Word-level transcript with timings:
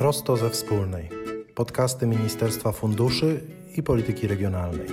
Prosto 0.00 0.36
ze 0.36 0.50
wspólnej. 0.50 1.08
Podcasty 1.54 2.06
Ministerstwa 2.06 2.72
Funduszy 2.72 3.40
i 3.76 3.82
Polityki 3.82 4.26
Regionalnej. 4.26 4.86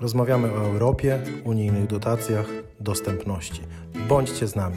Rozmawiamy 0.00 0.52
o 0.52 0.56
Europie, 0.56 1.18
unijnych 1.44 1.86
dotacjach, 1.86 2.46
dostępności. 2.80 3.60
Bądźcie 4.08 4.46
z 4.46 4.56
nami. 4.56 4.76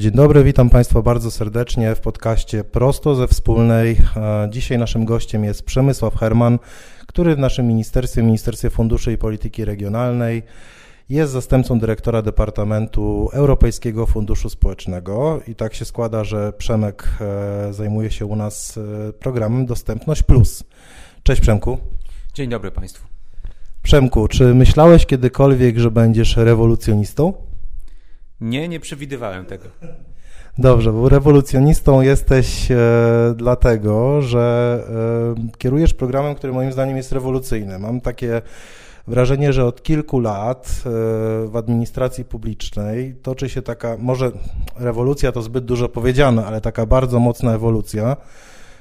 Dzień 0.00 0.12
dobry, 0.12 0.44
witam 0.44 0.70
Państwa 0.70 1.02
bardzo 1.02 1.30
serdecznie 1.30 1.94
w 1.94 2.00
podcaście 2.00 2.64
Prosto 2.64 3.14
ze 3.14 3.28
Wspólnej. 3.28 3.96
E, 4.16 4.48
Dzisiaj 4.50 4.78
naszym 4.78 5.04
gościem 5.04 5.44
jest 5.44 5.62
Przemysław 5.62 6.16
Herman, 6.16 6.58
który 7.06 7.34
w 7.34 7.38
naszym 7.38 7.66
ministerstwie, 7.66 8.22
Ministerstwie 8.22 8.70
Funduszy 8.70 9.12
i 9.12 9.18
Polityki 9.18 9.64
Regionalnej 9.64 10.42
jest 11.08 11.32
zastępcą 11.32 11.78
dyrektora 11.78 12.22
Departamentu 12.22 13.28
Europejskiego 13.32 14.06
Funduszu 14.06 14.50
Społecznego 14.50 15.40
i 15.46 15.54
tak 15.54 15.74
się 15.74 15.84
składa, 15.84 16.24
że 16.24 16.52
Przemek 16.52 17.08
e, 17.20 17.72
zajmuje 17.72 18.10
się 18.10 18.26
u 18.26 18.36
nas 18.36 18.78
e, 19.08 19.12
programem 19.12 19.66
Dostępność 19.66 20.22
Plus. 20.22 20.64
Cześć 21.22 21.40
Przemku. 21.40 21.78
Dzień 22.34 22.50
dobry 22.50 22.70
Państwu. 22.70 23.06
Przemku, 23.82 24.28
czy 24.28 24.54
myślałeś 24.54 25.06
kiedykolwiek, 25.06 25.78
że 25.78 25.90
będziesz 25.90 26.36
rewolucjonistą? 26.36 27.32
Nie, 28.40 28.68
nie 28.68 28.80
przewidywałem 28.80 29.46
tego. 29.46 29.64
Dobrze, 30.58 30.92
bo 30.92 31.08
rewolucjonistą 31.08 32.00
jesteś 32.00 32.70
e, 32.70 32.76
dlatego, 33.36 34.22
że 34.22 34.78
kierujesz 35.58 35.94
programem, 35.94 36.34
który 36.34 36.52
moim 36.52 36.72
zdaniem 36.72 36.96
jest 36.96 37.12
rewolucyjny. 37.12 37.78
Mam 37.78 38.00
takie 38.00 38.42
wrażenie, 39.08 39.52
że 39.52 39.64
od 39.64 39.82
kilku 39.82 40.20
lat 40.20 40.66
e, 40.66 40.90
w 41.48 41.56
administracji 41.56 42.24
publicznej 42.24 43.14
toczy 43.22 43.48
się 43.48 43.62
taka, 43.62 43.96
może 43.98 44.30
rewolucja 44.76 45.32
to 45.32 45.42
zbyt 45.42 45.64
dużo 45.64 45.88
powiedziane, 45.88 46.46
ale 46.46 46.60
taka 46.60 46.86
bardzo 46.86 47.18
mocna 47.18 47.54
ewolucja, 47.54 48.16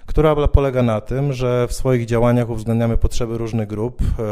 która 0.05 0.47
polega 0.47 0.83
na 0.83 1.01
tym, 1.01 1.33
że 1.33 1.67
w 1.67 1.73
swoich 1.73 2.05
działaniach 2.05 2.49
uwzględniamy 2.49 2.97
potrzeby 2.97 3.37
różnych 3.37 3.67
grup, 3.67 4.01
e, 4.01 4.23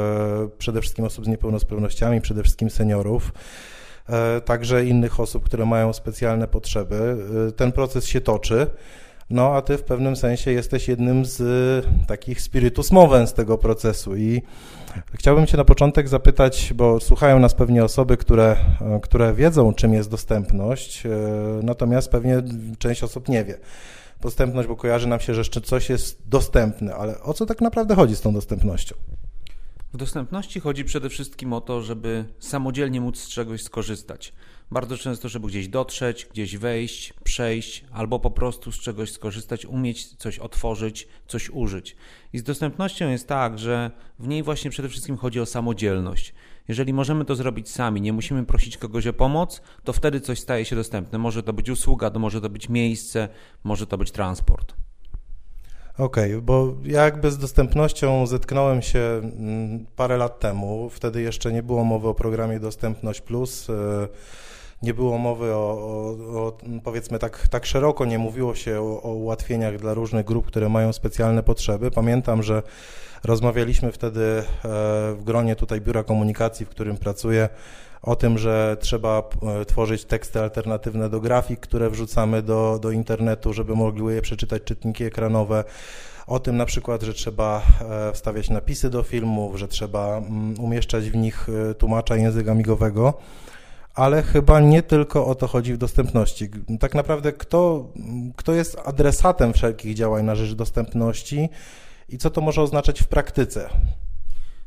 przede 0.57 0.81
wszystkim 0.81 1.05
osób 1.05 1.25
z 1.25 1.27
niepełnosprawnościami, 1.27 2.21
przede 2.21 2.43
wszystkim 2.43 2.69
seniorów 2.69 3.33
e, 4.09 4.41
także 4.41 4.85
innych 4.85 5.19
osób, 5.19 5.43
które 5.43 5.65
mają 5.65 5.93
specjalne 5.93 6.47
potrzeby. 6.47 7.17
Ten 7.55 7.71
proces 7.71 8.05
się 8.05 8.21
toczy. 8.21 8.67
No, 9.29 9.55
a 9.55 9.61
ty 9.61 9.77
w 9.77 9.83
pewnym 9.83 10.15
sensie 10.15 10.51
jesteś 10.51 10.87
jednym 10.87 11.25
z 11.25 11.41
e, 11.41 12.05
takich 12.07 12.41
spiritus 12.41 12.91
movens 12.91 13.33
tego 13.33 13.57
procesu 13.57 14.15
i 14.15 14.41
chciałbym 15.13 15.45
cię 15.45 15.57
na 15.57 15.65
początek 15.65 16.07
zapytać, 16.07 16.73
bo 16.75 16.99
słuchają 16.99 17.39
nas 17.39 17.53
pewnie 17.53 17.83
osoby, 17.83 18.17
które, 18.17 18.55
e, 18.81 18.99
które 18.99 19.33
wiedzą, 19.33 19.73
czym 19.73 19.93
jest 19.93 20.09
dostępność, 20.09 21.05
e, 21.05 21.09
natomiast 21.63 22.11
pewnie 22.11 22.43
część 22.79 23.03
osób 23.03 23.29
nie 23.29 23.45
wie. 23.45 23.57
Dostępność, 24.21 24.67
bo 24.67 24.75
kojarzy 24.75 25.07
nam 25.07 25.19
się, 25.19 25.33
że 25.33 25.39
jeszcze 25.39 25.61
coś 25.61 25.89
jest 25.89 26.21
dostępne, 26.27 26.95
ale 26.95 27.21
o 27.21 27.33
co 27.33 27.45
tak 27.45 27.61
naprawdę 27.61 27.95
chodzi 27.95 28.15
z 28.15 28.21
tą 28.21 28.33
dostępnością? 28.33 28.95
W 29.93 29.97
dostępności 29.97 30.59
chodzi 30.59 30.85
przede 30.85 31.09
wszystkim 31.09 31.53
o 31.53 31.61
to, 31.61 31.81
żeby 31.81 32.25
samodzielnie 32.39 33.01
móc 33.01 33.19
z 33.19 33.27
czegoś 33.27 33.63
skorzystać. 33.63 34.33
Bardzo 34.71 34.97
często, 34.97 35.29
żeby 35.29 35.47
gdzieś 35.47 35.67
dotrzeć, 35.67 36.27
gdzieś 36.31 36.57
wejść, 36.57 37.13
przejść, 37.23 37.85
albo 37.91 38.19
po 38.19 38.31
prostu 38.31 38.71
z 38.71 38.79
czegoś 38.79 39.11
skorzystać, 39.11 39.65
umieć 39.65 40.07
coś 40.07 40.39
otworzyć, 40.39 41.07
coś 41.27 41.49
użyć. 41.49 41.95
I 42.33 42.39
z 42.39 42.43
dostępnością 42.43 43.09
jest 43.09 43.27
tak, 43.27 43.59
że 43.59 43.91
w 44.19 44.27
niej 44.27 44.43
właśnie 44.43 44.71
przede 44.71 44.89
wszystkim 44.89 45.17
chodzi 45.17 45.39
o 45.39 45.45
samodzielność. 45.45 46.33
Jeżeli 46.67 46.93
możemy 46.93 47.25
to 47.25 47.35
zrobić 47.35 47.69
sami, 47.69 48.01
nie 48.01 48.13
musimy 48.13 48.45
prosić 48.45 48.77
kogoś 48.77 49.07
o 49.07 49.13
pomoc, 49.13 49.61
to 49.83 49.93
wtedy 49.93 50.21
coś 50.21 50.39
staje 50.39 50.65
się 50.65 50.75
dostępne. 50.75 51.17
Może 51.17 51.43
to 51.43 51.53
być 51.53 51.69
usługa, 51.69 52.09
to 52.09 52.19
może 52.19 52.41
to 52.41 52.49
być 52.49 52.69
miejsce, 52.69 53.29
może 53.63 53.87
to 53.87 53.97
być 53.97 54.11
transport. 54.11 54.84
Okej, 55.97 56.33
okay, 56.33 56.41
bo 56.41 56.73
ja 56.83 57.03
jakby 57.03 57.31
z 57.31 57.37
dostępnością 57.37 58.27
zetknąłem 58.27 58.81
się 58.81 58.99
mm, 58.99 59.85
parę 59.95 60.17
lat 60.17 60.39
temu. 60.39 60.89
Wtedy 60.89 61.21
jeszcze 61.21 61.53
nie 61.53 61.63
było 61.63 61.83
mowy 61.83 62.07
o 62.07 62.13
programie 62.13 62.59
Dostępność 62.59 63.21
Plus. 63.21 63.67
Nie 64.81 64.93
było 64.93 65.17
mowy 65.17 65.53
o, 65.53 65.57
o, 65.57 66.47
o 66.47 66.57
powiedzmy 66.83 67.19
tak, 67.19 67.47
tak 67.47 67.65
szeroko, 67.65 68.05
nie 68.05 68.19
mówiło 68.19 68.55
się 68.55 68.81
o, 68.81 69.01
o 69.01 69.13
ułatwieniach 69.13 69.77
dla 69.77 69.93
różnych 69.93 70.25
grup, 70.25 70.47
które 70.47 70.69
mają 70.69 70.93
specjalne 70.93 71.43
potrzeby. 71.43 71.91
Pamiętam, 71.91 72.43
że 72.43 72.63
rozmawialiśmy 73.23 73.91
wtedy 73.91 74.21
e, 74.21 74.43
w 75.13 75.21
gronie 75.23 75.55
tutaj 75.55 75.81
Biura 75.81 76.03
Komunikacji, 76.03 76.65
w 76.65 76.69
którym 76.69 76.97
pracuję, 76.97 77.49
o 78.05 78.15
tym, 78.15 78.37
że 78.37 78.77
trzeba 78.79 79.23
e, 79.61 79.65
tworzyć 79.65 80.05
teksty 80.05 80.39
alternatywne 80.39 81.09
do 81.09 81.21
grafik, 81.21 81.59
które 81.59 81.89
wrzucamy 81.89 82.41
do, 82.41 82.79
do 82.81 82.91
internetu, 82.91 83.53
żeby 83.53 83.75
mogły 83.75 84.13
je 84.13 84.21
przeczytać 84.21 84.63
czytniki 84.63 85.03
ekranowe. 85.03 85.63
O 86.27 86.39
tym 86.39 86.57
na 86.57 86.65
przykład, 86.65 87.03
że 87.03 87.13
trzeba 87.13 87.61
e, 87.81 88.13
wstawiać 88.13 88.49
napisy 88.49 88.89
do 88.89 89.03
filmów, 89.03 89.59
że 89.59 89.67
trzeba 89.67 90.17
mm, 90.17 90.59
umieszczać 90.59 91.09
w 91.09 91.15
nich 91.15 91.47
tłumacza 91.77 92.15
języka 92.15 92.53
migowego 92.55 93.13
ale 93.95 94.23
chyba 94.23 94.59
nie 94.59 94.83
tylko 94.83 95.27
o 95.27 95.35
to 95.35 95.47
chodzi 95.47 95.73
w 95.73 95.77
dostępności. 95.77 96.49
Tak 96.79 96.95
naprawdę 96.95 97.33
kto, 97.33 97.89
kto 98.35 98.53
jest 98.53 98.77
adresatem 98.85 99.53
wszelkich 99.53 99.95
działań 99.95 100.25
na 100.25 100.35
rzecz 100.35 100.53
dostępności 100.53 101.49
i 102.09 102.17
co 102.17 102.29
to 102.29 102.41
może 102.41 102.61
oznaczać 102.61 103.01
w 103.01 103.07
praktyce? 103.07 103.69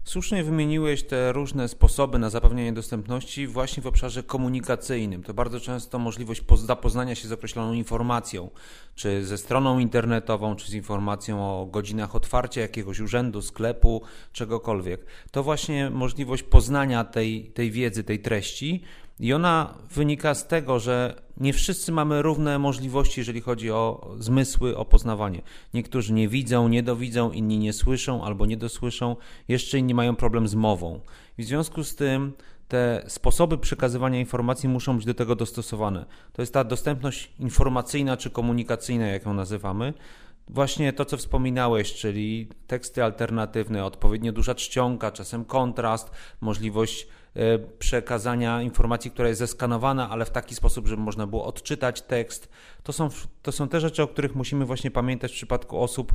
Słusznie 0.08 0.44
wymieniłeś 0.44 1.02
te 1.02 1.32
różne 1.32 1.68
sposoby 1.68 2.18
na 2.18 2.30
zapewnienie 2.30 2.72
dostępności 2.72 3.46
właśnie 3.46 3.82
w 3.82 3.86
obszarze 3.86 4.22
komunikacyjnym. 4.22 5.22
To 5.22 5.34
bardzo 5.34 5.60
często 5.60 5.98
możliwość 5.98 6.42
zapoznania 6.54 7.14
się 7.14 7.28
z 7.28 7.32
określoną 7.32 7.72
informacją, 7.72 8.50
czy 8.94 9.26
ze 9.26 9.38
stroną 9.38 9.78
internetową, 9.78 10.56
czy 10.56 10.70
z 10.70 10.74
informacją 10.74 11.60
o 11.60 11.66
godzinach 11.66 12.14
otwarcia 12.14 12.60
jakiegoś 12.60 13.00
urzędu, 13.00 13.42
sklepu, 13.42 14.02
czegokolwiek. 14.32 15.06
To 15.30 15.42
właśnie 15.42 15.90
możliwość 15.90 16.42
poznania 16.42 17.04
tej, 17.04 17.44
tej 17.44 17.70
wiedzy, 17.70 18.04
tej 18.04 18.18
treści 18.18 18.82
i 19.20 19.32
ona 19.32 19.74
wynika 19.90 20.34
z 20.34 20.46
tego, 20.46 20.80
że 20.80 21.22
nie 21.36 21.52
wszyscy 21.52 21.92
mamy 21.92 22.22
równe 22.22 22.58
możliwości, 22.58 23.20
jeżeli 23.20 23.40
chodzi 23.40 23.70
o 23.70 24.14
zmysły, 24.18 24.76
o 24.76 24.84
poznawanie. 24.84 25.42
Niektórzy 25.74 26.12
nie 26.12 26.28
widzą, 26.28 26.68
nie 26.68 26.82
dowidzą, 26.82 27.32
inni 27.32 27.58
nie 27.58 27.72
słyszą 27.72 28.24
albo 28.24 28.46
nie 28.46 28.56
dosłyszą, 28.56 29.16
jeszcze 29.48 29.78
inni 29.78 29.94
mają 29.94 30.16
problem 30.16 30.48
z 30.48 30.54
mową. 30.54 31.00
I 31.38 31.42
w 31.42 31.46
związku 31.46 31.84
z 31.84 31.94
tym 31.94 32.32
te 32.68 33.04
sposoby 33.06 33.58
przekazywania 33.58 34.20
informacji 34.20 34.68
muszą 34.68 34.96
być 34.96 35.06
do 35.06 35.14
tego 35.14 35.36
dostosowane. 35.36 36.06
To 36.32 36.42
jest 36.42 36.54
ta 36.54 36.64
dostępność 36.64 37.32
informacyjna 37.38 38.16
czy 38.16 38.30
komunikacyjna, 38.30 39.06
jak 39.06 39.26
ją 39.26 39.34
nazywamy. 39.34 39.94
Właśnie 40.48 40.92
to, 40.92 41.04
co 41.04 41.16
wspominałeś, 41.16 41.94
czyli 41.94 42.48
teksty 42.66 43.04
alternatywne, 43.04 43.84
odpowiednio 43.84 44.32
duża 44.32 44.54
czcionka, 44.54 45.12
czasem 45.12 45.44
kontrast, 45.44 46.10
możliwość 46.40 47.08
przekazania 47.78 48.62
informacji, 48.62 49.10
która 49.10 49.28
jest 49.28 49.38
zeskanowana, 49.38 50.10
ale 50.10 50.24
w 50.24 50.30
taki 50.30 50.54
sposób, 50.54 50.86
żeby 50.86 51.02
można 51.02 51.26
było 51.26 51.44
odczytać 51.44 52.02
tekst. 52.02 52.48
To 52.82 52.92
są, 52.92 53.08
to 53.42 53.52
są 53.52 53.68
te 53.68 53.80
rzeczy, 53.80 54.02
o 54.02 54.08
których 54.08 54.34
musimy 54.34 54.64
właśnie 54.64 54.90
pamiętać 54.90 55.32
w 55.32 55.34
przypadku 55.34 55.80
osób 55.80 56.12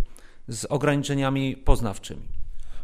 z 0.47 0.65
ograniczeniami 0.65 1.57
poznawczymi. 1.57 2.21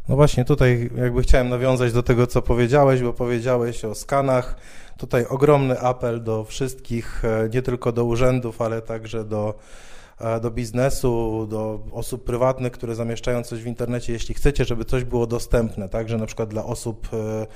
No 0.10 0.16
właśnie, 0.16 0.46
tutaj 0.46 0.90
jakby 0.96 1.22
chciałem 1.22 1.50
nawiązać 1.50 1.94
do 1.94 2.04
tego, 2.04 2.28
co 2.28 2.42
powiedziałeś, 2.42 3.02
bo 3.02 3.14
powiedziałeś 3.14 3.86
o 3.86 3.96
skanach. 3.96 4.56
Tutaj 4.98 5.26
ogromny 5.26 5.80
apel 5.80 6.24
do 6.24 6.44
wszystkich, 6.44 7.26
e, 7.26 7.50
nie 7.54 7.62
tylko 7.62 7.92
do 7.92 8.06
urzędów, 8.06 8.62
ale 8.62 8.82
także 8.82 9.24
do 9.24 9.54
E, 9.54 10.09
do 10.42 10.52
biznesu, 10.52 11.48
do 11.50 11.80
osób 11.92 12.24
prywatnych, 12.24 12.72
które 12.72 12.96
zamieszczają 12.96 13.44
coś 13.44 13.64
w 13.64 13.68
internecie, 13.68 14.14
jeśli 14.14 14.36
chcecie, 14.36 14.66
żeby 14.66 14.86
coś 14.86 15.04
było 15.04 15.28
dostępne, 15.28 15.90
także 15.90 16.18
na 16.18 16.26
przykład 16.26 16.50
dla 16.50 16.66
osób 16.66 17.10
e, 17.14 17.48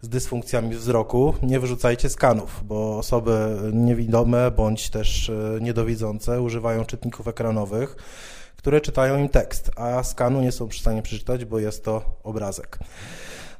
z 0.00 0.08
dysfunkcjami 0.08 0.74
wzroku, 0.74 1.34
nie 1.42 1.60
wyrzucajcie 1.60 2.08
skanów, 2.08 2.60
bo 2.64 2.98
osoby 2.98 3.56
niewidome 3.72 4.50
bądź 4.50 4.90
też 4.90 5.30
e, 5.30 5.58
niedowidzące 5.60 6.42
używają 6.42 6.84
czytników 6.84 7.28
ekranowych, 7.28 7.96
które 8.56 8.80
czytają 8.80 9.18
im 9.18 9.28
tekst, 9.28 9.70
a 9.76 10.02
skanu 10.02 10.40
nie 10.40 10.52
są 10.52 10.68
w 10.68 10.74
stanie 10.74 11.02
przeczytać, 11.02 11.44
bo 11.44 11.58
jest 11.58 11.84
to 11.84 12.02
obrazek. 12.22 12.78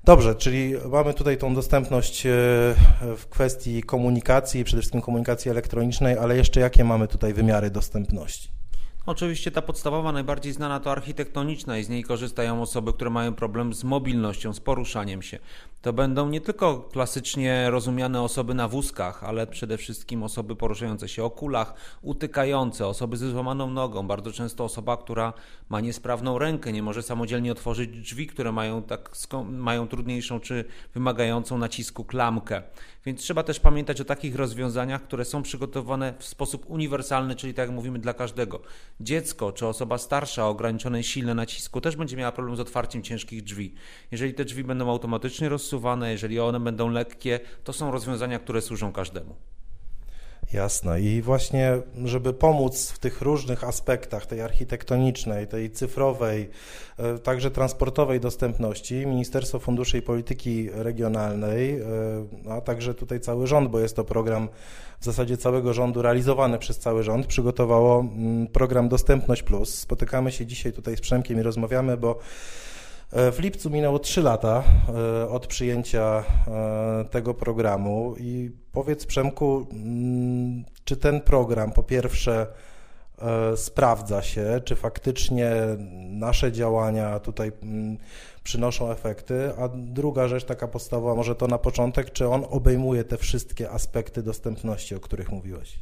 Dobrze, 0.04 0.34
czyli 0.34 0.74
mamy 0.90 1.14
tutaj 1.14 1.38
tą 1.38 1.54
dostępność 1.54 2.22
w 3.16 3.26
kwestii 3.30 3.82
komunikacji, 3.82 4.64
przede 4.64 4.80
wszystkim 4.82 5.02
komunikacji 5.02 5.50
elektronicznej, 5.50 6.18
ale 6.18 6.36
jeszcze 6.36 6.60
jakie 6.60 6.84
mamy 6.84 7.08
tutaj 7.08 7.34
wymiary 7.34 7.70
dostępności? 7.70 8.57
Oczywiście 9.08 9.50
ta 9.50 9.62
podstawowa, 9.62 10.12
najbardziej 10.12 10.52
znana 10.52 10.80
to 10.80 10.92
architektoniczna 10.92 11.78
i 11.78 11.84
z 11.84 11.88
niej 11.88 12.04
korzystają 12.04 12.62
osoby, 12.62 12.92
które 12.92 13.10
mają 13.10 13.34
problem 13.34 13.74
z 13.74 13.84
mobilnością, 13.84 14.52
z 14.52 14.60
poruszaniem 14.60 15.22
się. 15.22 15.38
To 15.82 15.92
będą 15.92 16.28
nie 16.28 16.40
tylko 16.40 16.80
klasycznie 16.80 17.70
rozumiane 17.70 18.22
osoby 18.22 18.54
na 18.54 18.68
wózkach, 18.68 19.24
ale 19.24 19.46
przede 19.46 19.78
wszystkim 19.78 20.22
osoby 20.22 20.56
poruszające 20.56 21.08
się 21.08 21.24
o 21.24 21.30
kulach, 21.30 21.74
utykające, 22.02 22.86
osoby 22.86 23.16
ze 23.16 23.30
złamaną 23.30 23.70
nogą, 23.70 24.06
bardzo 24.06 24.32
często 24.32 24.64
osoba, 24.64 24.96
która 24.96 25.32
ma 25.68 25.80
niesprawną 25.80 26.38
rękę, 26.38 26.72
nie 26.72 26.82
może 26.82 27.02
samodzielnie 27.02 27.52
otworzyć 27.52 28.00
drzwi, 28.00 28.26
które 28.26 28.52
mają, 28.52 28.82
tak, 28.82 29.10
mają 29.50 29.88
trudniejszą 29.88 30.40
czy 30.40 30.64
wymagającą 30.94 31.58
nacisku 31.58 32.04
klamkę. 32.04 32.62
Więc 33.06 33.20
trzeba 33.20 33.42
też 33.42 33.60
pamiętać 33.60 34.00
o 34.00 34.04
takich 34.04 34.36
rozwiązaniach, 34.36 35.02
które 35.02 35.24
są 35.24 35.42
przygotowane 35.42 36.14
w 36.18 36.24
sposób 36.24 36.70
uniwersalny, 36.70 37.34
czyli 37.34 37.54
tak 37.54 37.68
jak 37.68 37.74
mówimy 37.74 37.98
dla 37.98 38.14
każdego. 38.14 38.60
Dziecko 39.00 39.52
czy 39.52 39.66
osoba 39.66 39.98
starsza 39.98 40.46
o 40.46 40.48
ograniczonej 40.48 41.02
sile 41.02 41.34
nacisku 41.34 41.80
też 41.80 41.96
będzie 41.96 42.16
miała 42.16 42.32
problem 42.32 42.56
z 42.56 42.60
otwarciem 42.60 43.02
ciężkich 43.02 43.42
drzwi. 43.42 43.74
Jeżeli 44.10 44.34
te 44.34 44.44
drzwi 44.44 44.64
będą 44.64 44.90
automatycznie 44.90 45.48
rozsuwane, 45.48 46.12
jeżeli 46.12 46.40
one 46.40 46.60
będą 46.60 46.88
lekkie, 46.88 47.40
to 47.64 47.72
są 47.72 47.90
rozwiązania, 47.90 48.38
które 48.38 48.62
służą 48.62 48.92
każdemu. 48.92 49.36
Jasne. 50.52 51.00
I 51.00 51.22
właśnie, 51.22 51.78
żeby 52.04 52.32
pomóc 52.32 52.90
w 52.90 52.98
tych 52.98 53.22
różnych 53.22 53.64
aspektach, 53.64 54.26
tej 54.26 54.40
architektonicznej, 54.40 55.46
tej 55.46 55.70
cyfrowej, 55.70 56.50
e, 56.98 57.18
także 57.18 57.50
transportowej 57.50 58.20
dostępności, 58.20 59.06
Ministerstwo 59.06 59.58
Funduszy 59.58 59.98
i 59.98 60.02
Polityki 60.02 60.68
Regionalnej, 60.72 61.80
e, 61.80 61.84
a 62.50 62.60
także 62.60 62.94
tutaj 62.94 63.20
cały 63.20 63.46
rząd, 63.46 63.70
bo 63.70 63.80
jest 63.80 63.96
to 63.96 64.04
program 64.04 64.48
w 65.00 65.04
zasadzie 65.04 65.36
całego 65.36 65.74
rządu 65.74 66.02
realizowany 66.02 66.58
przez 66.58 66.78
cały 66.78 67.02
rząd, 67.02 67.26
przygotowało 67.26 68.00
mm, 68.00 68.46
program 68.46 68.88
Dostępność 68.88 69.42
Plus. 69.42 69.74
Spotykamy 69.74 70.32
się 70.32 70.46
dzisiaj 70.46 70.72
tutaj 70.72 70.96
z 70.96 71.00
Przemkiem 71.00 71.40
i 71.40 71.42
rozmawiamy, 71.42 71.96
bo 71.96 72.18
w 73.12 73.38
lipcu 73.38 73.70
minęło 73.70 73.98
3 73.98 74.22
lata 74.22 74.64
e, 74.88 75.28
od 75.28 75.46
przyjęcia 75.46 76.24
e, 76.48 77.04
tego 77.10 77.34
programu 77.34 78.14
i 78.18 78.50
powiedz 78.72 79.06
Przemku, 79.06 79.66
mm, 79.72 80.64
czy 80.84 80.96
ten 80.96 81.20
program 81.20 81.72
po 81.72 81.82
pierwsze 81.82 82.46
sprawdza 83.56 84.22
się, 84.22 84.60
czy 84.64 84.76
faktycznie 84.76 85.50
nasze 86.10 86.52
działania 86.52 87.20
tutaj 87.20 87.52
mm, 87.62 87.98
przynoszą 88.42 88.90
efekty, 88.90 89.52
a 89.58 89.68
druga 89.74 90.28
rzecz 90.28 90.44
taka 90.44 90.68
podstawowa, 90.68 91.14
może 91.14 91.34
to 91.34 91.46
na 91.46 91.58
początek, 91.58 92.10
czy 92.12 92.28
on 92.28 92.44
obejmuje 92.50 93.04
te 93.04 93.16
wszystkie 93.16 93.70
aspekty 93.70 94.22
dostępności, 94.22 94.94
o 94.94 95.00
których 95.00 95.32
mówiłeś? 95.32 95.78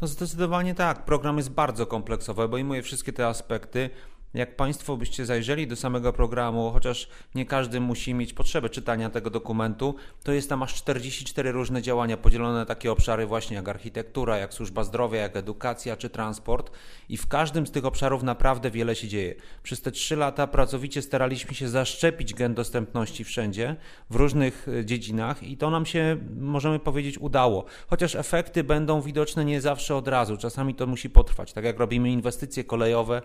No 0.00 0.08
zdecydowanie 0.08 0.74
tak. 0.74 1.04
Program 1.04 1.36
jest 1.36 1.50
bardzo 1.50 1.86
kompleksowy, 1.86 2.42
obejmuje 2.42 2.82
wszystkie 2.82 3.12
te 3.12 3.26
aspekty. 3.26 3.90
Jak 4.34 4.56
Państwo 4.56 4.96
byście 4.96 5.26
zajrzeli 5.26 5.66
do 5.66 5.76
samego 5.76 6.12
programu, 6.12 6.70
chociaż 6.72 7.08
nie 7.34 7.46
każdy 7.46 7.80
musi 7.80 8.14
mieć 8.14 8.32
potrzebę 8.32 8.70
czytania 8.70 9.10
tego 9.10 9.30
dokumentu, 9.30 9.94
to 10.22 10.32
jest 10.32 10.48
tam 10.48 10.62
aż 10.62 10.74
44 10.74 11.52
różne 11.52 11.82
działania 11.82 12.16
podzielone 12.16 12.58
na 12.58 12.66
takie 12.66 12.92
obszary 12.92 13.26
właśnie 13.26 13.56
jak 13.56 13.68
architektura, 13.68 14.38
jak 14.38 14.54
służba 14.54 14.84
zdrowia, 14.84 15.20
jak 15.20 15.36
edukacja 15.36 15.96
czy 15.96 16.10
transport 16.10 16.70
i 17.08 17.16
w 17.16 17.26
każdym 17.26 17.66
z 17.66 17.70
tych 17.70 17.84
obszarów 17.84 18.22
naprawdę 18.22 18.70
wiele 18.70 18.94
się 18.94 19.08
dzieje. 19.08 19.34
Przez 19.62 19.82
te 19.82 19.90
3 19.90 20.16
lata 20.16 20.46
pracowicie 20.46 21.02
staraliśmy 21.02 21.54
się 21.54 21.68
zaszczepić 21.68 22.34
gen 22.34 22.54
dostępności 22.54 23.24
wszędzie, 23.24 23.76
w 24.10 24.16
różnych 24.16 24.66
e, 24.68 24.84
dziedzinach 24.84 25.42
i 25.42 25.56
to 25.56 25.70
nam 25.70 25.86
się, 25.86 26.16
możemy 26.40 26.78
powiedzieć, 26.78 27.18
udało. 27.18 27.64
Chociaż 27.86 28.14
efekty 28.14 28.64
będą 28.64 29.00
widoczne 29.00 29.44
nie 29.44 29.60
zawsze 29.60 29.96
od 29.96 30.08
razu, 30.08 30.36
czasami 30.36 30.74
to 30.74 30.86
musi 30.86 31.10
potrwać. 31.10 31.52
Tak 31.52 31.64
jak 31.64 31.78
robimy 31.78 32.10
inwestycje 32.10 32.64
kolejowe, 32.64 33.22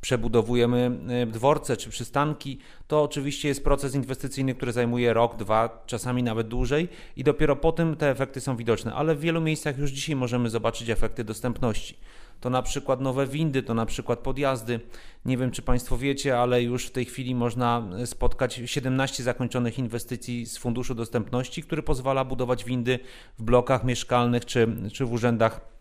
przebudowujemy 0.00 0.51
e, 0.56 1.26
dworce 1.26 1.76
czy 1.76 1.90
przystanki, 1.90 2.58
to 2.88 3.02
oczywiście 3.02 3.48
jest 3.48 3.64
proces 3.64 3.94
inwestycyjny, 3.94 4.54
który 4.54 4.72
zajmuje 4.72 5.12
rok, 5.12 5.36
dwa, 5.36 5.82
czasami 5.86 6.22
nawet 6.22 6.48
dłużej 6.48 6.88
i 7.16 7.24
dopiero 7.24 7.56
potem 7.56 7.96
te 7.96 8.10
efekty 8.10 8.40
są 8.40 8.56
widoczne, 8.56 8.94
ale 8.94 9.14
w 9.14 9.20
wielu 9.20 9.40
miejscach 9.40 9.78
już 9.78 9.90
dzisiaj 9.90 10.16
możemy 10.16 10.50
zobaczyć 10.50 10.90
efekty 10.90 11.24
dostępności. 11.24 11.96
To 12.42 12.50
na 12.50 12.62
przykład 12.62 13.00
nowe 13.00 13.26
windy, 13.26 13.62
to 13.62 13.74
na 13.74 13.86
przykład 13.86 14.18
podjazdy. 14.18 14.80
Nie 15.24 15.36
wiem, 15.36 15.50
czy 15.50 15.62
Państwo 15.62 15.98
wiecie, 15.98 16.38
ale 16.38 16.62
już 16.62 16.86
w 16.86 16.90
tej 16.90 17.04
chwili 17.04 17.34
można 17.34 17.88
spotkać 18.04 18.60
17 18.66 19.22
zakończonych 19.22 19.78
inwestycji 19.78 20.46
z 20.46 20.58
Funduszu 20.58 20.94
Dostępności, 20.94 21.62
który 21.62 21.82
pozwala 21.82 22.24
budować 22.24 22.64
windy 22.64 22.98
w 23.38 23.42
blokach 23.42 23.84
mieszkalnych 23.84 24.44
czy, 24.44 24.68
czy 24.92 25.04
w 25.04 25.12
urzędach 25.12 25.71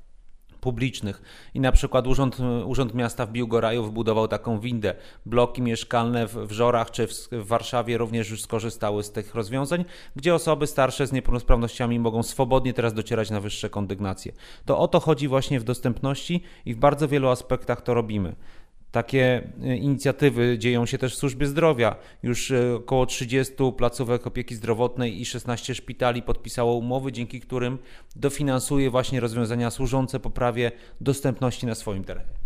publicznych. 0.62 1.22
I 1.54 1.60
na 1.60 1.72
przykład 1.72 2.08
Urząd, 2.08 2.38
Urząd 2.66 2.94
Miasta 2.94 3.26
w 3.26 3.32
Biłgoraju 3.32 3.84
wbudował 3.84 4.28
taką 4.28 4.60
windę. 4.60 4.96
Bloki 5.26 5.62
mieszkalne 5.62 6.28
w, 6.28 6.36
w 6.36 6.52
Żorach 6.52 6.92
czy 6.92 7.08
w, 7.08 7.12
w 7.32 7.48
Warszawie 7.48 7.98
również 7.98 8.30
już 8.30 8.42
skorzystały 8.42 9.04
z 9.04 9.12
tych 9.12 9.36
rozwiązań, 9.36 9.86
gdzie 10.16 10.36
osoby 10.36 10.68
starsze 10.68 11.08
z 11.08 11.12
niepełnosprawnościami 11.12 12.00
mogą 12.00 12.24
swobodnie 12.24 12.74
teraz 12.74 12.94
docierać 12.94 13.30
na 13.30 13.40
wyższe 13.40 13.70
kondygnacje. 13.70 14.32
To 14.66 14.80
o 14.80 14.88
to 14.88 15.00
chodzi 15.00 15.28
właśnie 15.28 15.60
w 15.60 15.64
dostępności 15.64 16.44
i 16.66 16.74
w 16.74 16.78
bardzo 16.78 17.08
wielu 17.08 17.30
aspektach 17.30 17.82
to 17.82 17.94
robimy. 17.94 18.36
Takie 18.92 19.48
e, 19.64 19.78
inicjatywy 19.78 20.58
dzieją 20.58 20.86
się 20.86 20.98
też 20.98 21.16
w 21.16 21.18
służbie 21.18 21.48
zdrowia. 21.48 21.96
Już 22.24 22.52
e, 22.52 22.76
około 22.76 23.06
30 23.06 23.54
placówek 23.78 24.28
opieki 24.28 24.56
zdrowotnej 24.56 25.22
i 25.22 25.26
16 25.26 25.76
szpitali 25.76 26.22
podpisało 26.22 26.76
umowy, 26.76 27.12
dzięki 27.12 27.42
którym 27.42 27.78
dofinansuje 28.16 28.90
właśnie 28.90 29.20
rozwiązania 29.20 29.72
służące 29.72 30.20
poprawie 30.20 30.72
dostępności 31.02 31.66
na 31.66 31.76
swoim 31.76 32.04
terenie. 32.04 32.42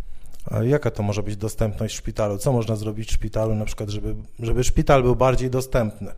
A 0.52 0.64
jaka 0.64 0.92
to 0.92 1.04
może 1.04 1.24
być 1.24 1.38
dostępność 1.38 1.96
w 1.96 1.98
szpitalu? 1.98 2.38
Co 2.38 2.54
można 2.54 2.76
zrobić 2.76 3.10
w 3.10 3.14
szpitalu, 3.14 3.56
na 3.56 3.66
przykład, 3.66 3.90
żeby, 3.90 4.16
żeby 4.40 4.64
szpital 4.64 5.04
był 5.04 5.16
bardziej 5.16 5.50
dostępny? 5.50 6.12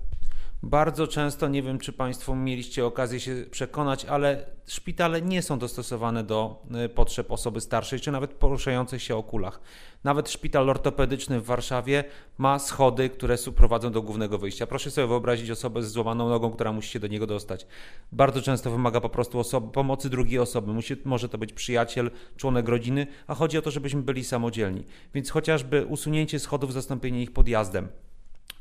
Bardzo 0.64 1.08
często, 1.08 1.48
nie 1.48 1.64
wiem 1.64 1.80
czy 1.80 1.94
Państwo 1.94 2.36
mieliście 2.36 2.86
okazję 2.86 3.20
się 3.20 3.46
przekonać, 3.52 4.06
ale 4.06 4.46
szpitale 4.68 5.22
nie 5.22 5.42
są 5.42 5.60
dostosowane 5.60 6.24
do 6.24 6.64
y, 6.86 6.90
potrzeb 6.90 7.32
osoby 7.32 7.62
starszej, 7.62 8.00
czy 8.00 8.12
nawet 8.12 8.34
poruszającej 8.34 9.00
się 9.00 9.16
o 9.16 9.24
kulach. 9.24 9.60
Nawet 10.04 10.30
szpital 10.30 10.70
ortopedyczny 10.70 11.40
w 11.40 11.46
Warszawie 11.46 12.04
ma 12.38 12.60
schody, 12.60 13.10
które 13.10 13.36
prowadzą 13.56 13.92
do 13.92 14.02
głównego 14.02 14.38
wyjścia. 14.38 14.68
Proszę 14.68 14.92
sobie 14.92 15.08
wyobrazić 15.08 15.52
osobę 15.52 15.84
z 15.84 15.92
złamaną 15.92 16.30
nogą, 16.30 16.52
która 16.52 16.72
musi 16.72 16.90
się 16.90 17.00
do 17.00 17.08
niego 17.08 17.28
dostać. 17.28 17.68
Bardzo 18.12 18.42
często 18.42 18.72
wymaga 18.72 19.02
po 19.02 19.10
prostu 19.10 19.40
osoby, 19.40 19.72
pomocy 19.72 20.10
drugiej 20.10 20.40
osoby. 20.40 20.74
Musi, 20.74 20.96
może 21.06 21.30
to 21.30 21.38
być 21.38 21.54
przyjaciel, 21.54 22.12
członek 22.38 22.70
rodziny, 22.70 23.08
a 23.28 23.36
chodzi 23.36 23.58
o 23.58 23.62
to, 23.62 23.72
żebyśmy 23.72 24.02
byli 24.02 24.24
samodzielni. 24.24 24.84
Więc 25.14 25.30
chociażby 25.30 25.86
usunięcie 25.86 26.40
schodów, 26.40 26.74
zastąpienie 26.74 27.22
ich 27.22 27.34
podjazdem 27.34 27.88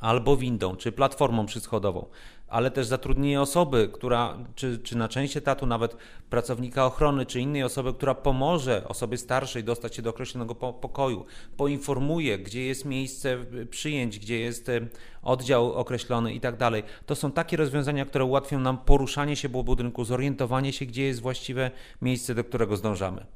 albo 0.00 0.36
windą, 0.36 0.76
czy 0.76 0.92
platformą 0.92 1.46
przyschodową, 1.46 2.06
ale 2.48 2.70
też 2.70 2.86
zatrudnienie 2.86 3.40
osoby, 3.40 3.88
która, 3.92 4.38
czy, 4.54 4.78
czy 4.78 4.96
na 4.96 5.08
część 5.08 5.36
etatu 5.36 5.66
nawet 5.66 5.96
pracownika 6.30 6.86
ochrony, 6.86 7.26
czy 7.26 7.40
innej 7.40 7.62
osoby, 7.62 7.94
która 7.94 8.14
pomoże 8.14 8.88
osobie 8.88 9.18
starszej 9.18 9.64
dostać 9.64 9.96
się 9.96 10.02
do 10.02 10.10
określonego 10.10 10.54
pokoju, 10.54 11.24
poinformuje, 11.56 12.38
gdzie 12.38 12.64
jest 12.64 12.84
miejsce 12.84 13.38
przyjęć, 13.70 14.18
gdzie 14.18 14.38
jest 14.38 14.68
e, 14.68 14.80
oddział 15.22 15.72
określony 15.72 16.34
i 16.34 16.40
tak 16.40 16.56
dalej. 16.56 16.82
To 17.06 17.14
są 17.14 17.32
takie 17.32 17.56
rozwiązania, 17.56 18.04
które 18.04 18.24
ułatwią 18.24 18.60
nam 18.60 18.78
poruszanie 18.78 19.36
się 19.36 19.48
po 19.48 19.64
budynku, 19.64 20.04
zorientowanie 20.04 20.72
się, 20.72 20.86
gdzie 20.86 21.02
jest 21.02 21.20
właściwe 21.20 21.70
miejsce, 22.02 22.34
do 22.34 22.44
którego 22.44 22.76
zdążamy 22.76 23.26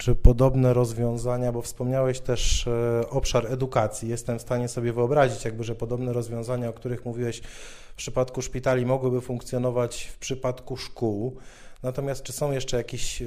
czy 0.00 0.14
podobne 0.14 0.74
rozwiązania, 0.74 1.52
bo 1.52 1.62
wspomniałeś 1.62 2.20
też 2.20 2.66
e, 2.66 3.10
obszar 3.10 3.52
edukacji. 3.52 4.08
Jestem 4.08 4.38
w 4.38 4.42
stanie 4.42 4.68
sobie 4.68 4.92
wyobrazić, 4.92 5.44
jakby, 5.44 5.64
że 5.64 5.74
podobne 5.74 6.12
rozwiązania, 6.12 6.68
o 6.68 6.72
których 6.72 7.04
mówiłeś 7.04 7.40
w 7.92 7.94
przypadku 7.94 8.42
szpitali, 8.42 8.86
mogłyby 8.86 9.20
funkcjonować 9.20 10.04
w 10.04 10.18
przypadku 10.18 10.76
szkół. 10.76 11.36
Natomiast 11.82 12.22
czy 12.22 12.32
są 12.32 12.52
jeszcze 12.52 12.76
jakieś 12.76 13.22
e, 13.22 13.26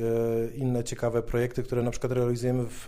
inne 0.56 0.84
ciekawe 0.84 1.24
projekty, 1.24 1.63
które 1.63 1.84
na 1.84 1.92
przykład 1.92 2.12
realizujemy 2.12 2.65
w, 2.65 2.88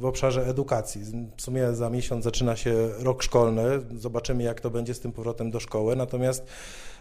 w 0.00 0.04
obszarze 0.04 0.46
edukacji? 0.46 1.02
W 1.36 1.42
sumie 1.42 1.74
za 1.74 1.90
miesiąc 1.90 2.24
zaczyna 2.24 2.56
się 2.56 2.88
rok 2.98 3.22
szkolny, 3.22 3.62
zobaczymy 3.96 4.42
jak 4.42 4.60
to 4.60 4.70
będzie 4.70 4.94
z 4.94 5.00
tym 5.00 5.12
powrotem 5.12 5.50
do 5.50 5.60
szkoły. 5.60 5.96
Natomiast 5.96 6.46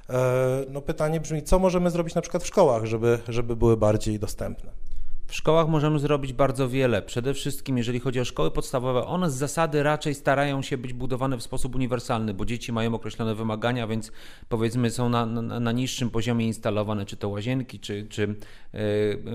e, 0.10 0.66
no, 0.70 0.82
pytanie 0.82 1.20
brzmi, 1.20 1.44
co 1.44 1.60
możemy 1.60 1.92
zrobić 1.92 2.16
na 2.16 2.22
przykład 2.22 2.44
w 2.44 2.48
szkołach, 2.48 2.86
żeby, 2.86 3.20
żeby 3.28 3.56
były 3.56 3.78
bardziej 3.78 4.20
dostępne? 4.20 4.87
W 5.28 5.36
szkołach 5.36 5.68
możemy 5.68 6.00
zrobić 6.00 6.34
bardzo 6.34 6.70
wiele. 6.70 7.02
Przede 7.02 7.34
wszystkim, 7.34 7.78
jeżeli 7.78 8.00
chodzi 8.00 8.20
o 8.20 8.26
szkoły 8.26 8.52
podstawowe, 8.52 9.06
one 9.06 9.32
z 9.32 9.34
zasady 9.34 9.84
raczej 9.84 10.16
starają 10.16 10.62
się 10.62 10.78
być 10.78 10.94
budowane 10.94 11.38
w 11.38 11.44
sposób 11.44 11.76
uniwersalny, 11.76 12.34
bo 12.34 12.46
dzieci 12.46 12.72
mają 12.72 12.96
określone 12.96 13.36
wymagania, 13.36 13.88
więc 13.88 14.12
powiedzmy 14.50 14.90
są 14.90 15.10
na, 15.10 15.26
na, 15.26 15.60
na 15.60 15.72
niższym 15.72 16.10
poziomie 16.10 16.46
instalowane, 16.46 17.06
czy 17.06 17.18
to 17.18 17.30
łazienki, 17.30 17.80
czy, 17.80 18.08
czy 18.10 18.24
e, 18.24 18.36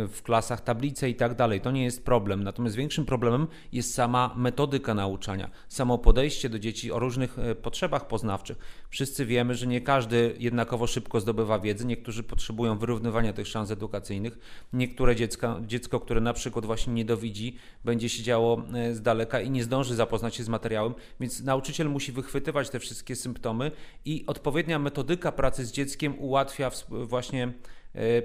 w 0.08 0.20
klasach 0.22 0.60
tablice 0.60 1.10
i 1.10 1.14
tak 1.14 1.34
dalej. 1.34 1.60
To 1.60 1.70
nie 1.70 1.84
jest 1.84 2.04
problem. 2.04 2.44
Natomiast 2.44 2.76
większym 2.76 3.04
problemem 3.04 3.46
jest 3.72 3.94
sama 3.94 4.34
metodyka 4.36 4.94
nauczania, 4.94 5.50
samo 5.68 5.98
podejście 5.98 6.48
do 6.48 6.58
dzieci 6.58 6.92
o 6.92 6.98
różnych 6.98 7.38
e, 7.38 7.54
potrzebach 7.54 8.08
poznawczych. 8.08 8.58
Wszyscy 8.92 9.26
wiemy, 9.26 9.54
że 9.54 9.66
nie 9.66 9.80
każdy 9.80 10.34
jednakowo 10.38 10.86
szybko 10.86 11.20
zdobywa 11.20 11.58
wiedzę, 11.58 11.84
niektórzy 11.84 12.22
potrzebują 12.22 12.78
wyrównywania 12.78 13.32
tych 13.32 13.46
szans 13.48 13.70
edukacyjnych, 13.70 14.38
niektóre 14.72 15.16
dziecka, 15.16 15.60
dziecko, 15.66 16.00
które 16.00 16.20
na 16.20 16.32
przykład 16.32 16.66
właśnie 16.66 16.92
nie 16.92 17.04
dowidzi, 17.04 17.56
będzie 17.84 18.08
siedziało 18.08 18.62
e, 18.74 18.94
z 18.94 19.02
daleka 19.02 19.40
i 19.40 19.50
nie 19.50 19.64
zdąży 19.64 19.94
zapoznać 19.94 20.34
się 20.34 20.44
z 20.44 20.48
materiałem, 20.48 20.94
więc 21.20 21.42
nauczyciel 21.42 21.88
musi 21.88 22.12
wychwytywać 22.12 22.70
te 22.70 22.80
wszystkie 22.80 23.16
symptomy 23.16 23.70
i 24.04 24.24
odpowiednia 24.26 24.78
metodyka 24.78 25.32
pracy 25.32 25.64
z 25.64 25.72
dzieckiem 25.72 26.18
ułatwia 26.18 26.70
właśnie 26.88 27.52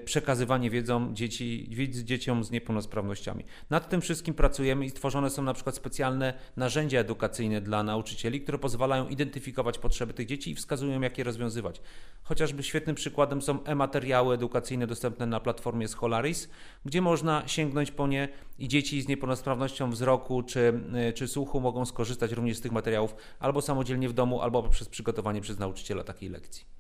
przekazywanie 0.05 0.69
wiedzą 0.69 1.13
dzieci, 1.13 1.69
dzieciom 2.03 2.43
z 2.43 2.51
niepełnosprawnościami. 2.51 3.45
Nad 3.69 3.89
tym 3.89 4.01
wszystkim 4.01 4.33
pracujemy 4.33 4.85
i 4.85 4.89
stworzone 4.89 5.29
są 5.29 5.43
na 5.43 5.53
przykład 5.53 5.75
specjalne 5.75 6.33
narzędzia 6.55 6.99
edukacyjne 6.99 7.61
dla 7.61 7.83
nauczycieli, 7.83 8.41
które 8.41 8.57
pozwalają 8.57 9.07
identyfikować 9.07 9.77
potrzeby 9.77 10.13
tych 10.13 10.27
dzieci 10.27 10.51
i 10.51 10.55
wskazują, 10.55 11.01
jak 11.01 11.17
je 11.17 11.23
rozwiązywać. 11.23 11.81
Chociażby 12.23 12.63
świetnym 12.63 12.95
przykładem 12.95 13.41
są 13.41 13.63
e-materiały 13.63 14.35
edukacyjne 14.35 14.87
dostępne 14.87 15.25
na 15.25 15.39
platformie 15.39 15.87
Scholaris, 15.87 16.49
gdzie 16.85 17.01
można 17.01 17.47
sięgnąć 17.47 17.91
po 17.91 18.07
nie 18.07 18.29
i 18.59 18.67
dzieci 18.67 19.01
z 19.01 19.07
niepełnosprawnością 19.07 19.91
wzroku 19.91 20.43
czy, 20.43 20.81
e, 20.93 21.13
czy 21.13 21.27
słuchu 21.27 21.59
mogą 21.59 21.85
skorzystać 21.85 22.31
również 22.31 22.57
z 22.57 22.61
tych 22.61 22.71
materiałów 22.71 23.15
albo 23.39 23.61
samodzielnie 23.61 24.09
w 24.09 24.13
domu, 24.13 24.41
albo 24.41 24.63
poprzez 24.63 24.89
przygotowanie 24.89 25.41
przez 25.41 25.59
nauczyciela 25.59 26.03
takiej 26.03 26.29
lekcji. 26.29 26.76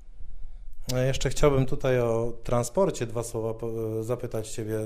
Jeszcze 0.95 1.29
chciałbym 1.29 1.65
tutaj 1.65 1.99
o 1.99 2.33
transporcie 2.43 3.05
dwa 3.05 3.23
słowa 3.23 3.67
zapytać 4.01 4.49
Ciebie, 4.49 4.79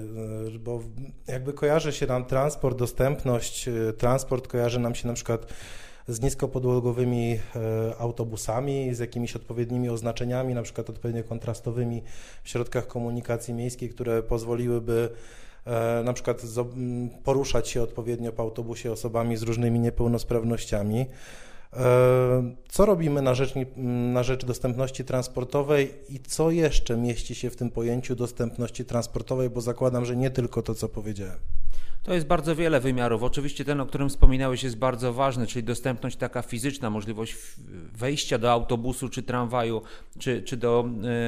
y, 0.55 0.60
bo 0.60 0.79
jakby 1.27 1.53
kojarzy 1.53 1.93
się 1.93 2.08
nam 2.08 2.25
transport, 2.25 2.77
dostępność, 2.77 3.67
y, 3.67 3.93
transport 3.98 4.48
kojarzy 4.48 4.79
nam 4.79 4.96
się 4.96 5.08
na 5.08 5.13
przykład 5.13 5.46
z 6.08 6.22
niskopodłogowymi 6.22 7.34
y, 7.34 7.39
autobusami, 7.98 8.96
z 8.96 9.00
jakimiś 9.00 9.36
odpowiednimi 9.36 9.89
oznaczeniami, 9.89 10.53
na 10.53 10.62
przykład 10.62 10.89
odpowiednio 10.89 11.24
kontrastowymi 11.24 12.03
w 12.43 12.50
środkach 12.50 12.88
komunikacji 12.88 13.53
miejskiej, 13.53 13.89
które 13.89 14.24
pozwoliłyby 14.24 15.10
na 16.03 16.13
przykład 16.13 16.41
poruszać 17.24 17.70
się 17.70 17.81
odpowiednio 17.81 18.31
po 18.31 18.43
autobusie 18.43 18.91
osobami 18.91 19.38
z 19.38 19.43
różnymi 19.43 19.79
niepełnosprawnościami. 19.79 21.05
E, 21.74 22.56
co 22.70 22.86
robimy 22.86 23.22
na 23.22 23.36
rzecz, 23.36 23.54
na 24.13 24.24
rzecz 24.24 24.46
dostępności 24.46 25.06
transportowej 25.06 25.94
i 26.10 26.20
co 26.20 26.51
jeszcze 26.51 26.98
mieści 26.98 27.36
się 27.36 27.50
w 27.50 27.56
tym 27.56 27.70
pojęciu 27.70 28.16
dostępności 28.16 28.86
transportowej, 28.86 29.50
bo 29.50 29.62
zakładam, 29.62 30.06
że 30.06 30.16
nie 30.16 30.30
tylko 30.30 30.62
to, 30.62 30.75
co 30.75 30.90
powiedziałem. 30.90 31.40
To 32.04 32.13
jest 32.13 32.28
bardzo 32.28 32.56
wiele 32.56 32.80
wymiarów. 32.80 33.24
Oczywiście 33.24 33.66
ten, 33.66 33.82
o 33.82 33.86
którym 33.86 34.10
wspominałeś, 34.10 34.63
jest 34.63 34.78
bardzo 34.78 35.13
ważny, 35.13 35.48
czyli 35.48 35.63
dostępność 35.63 36.18
taka 36.18 36.42
fizyczna, 36.42 36.90
możliwość 36.90 37.36
wejścia 37.94 38.38
do 38.38 38.51
autobusu 38.51 39.10
czy 39.10 39.24
tramwaju, 39.24 39.82
czy, 40.20 40.42
czy 40.42 40.58
do. 40.58 40.86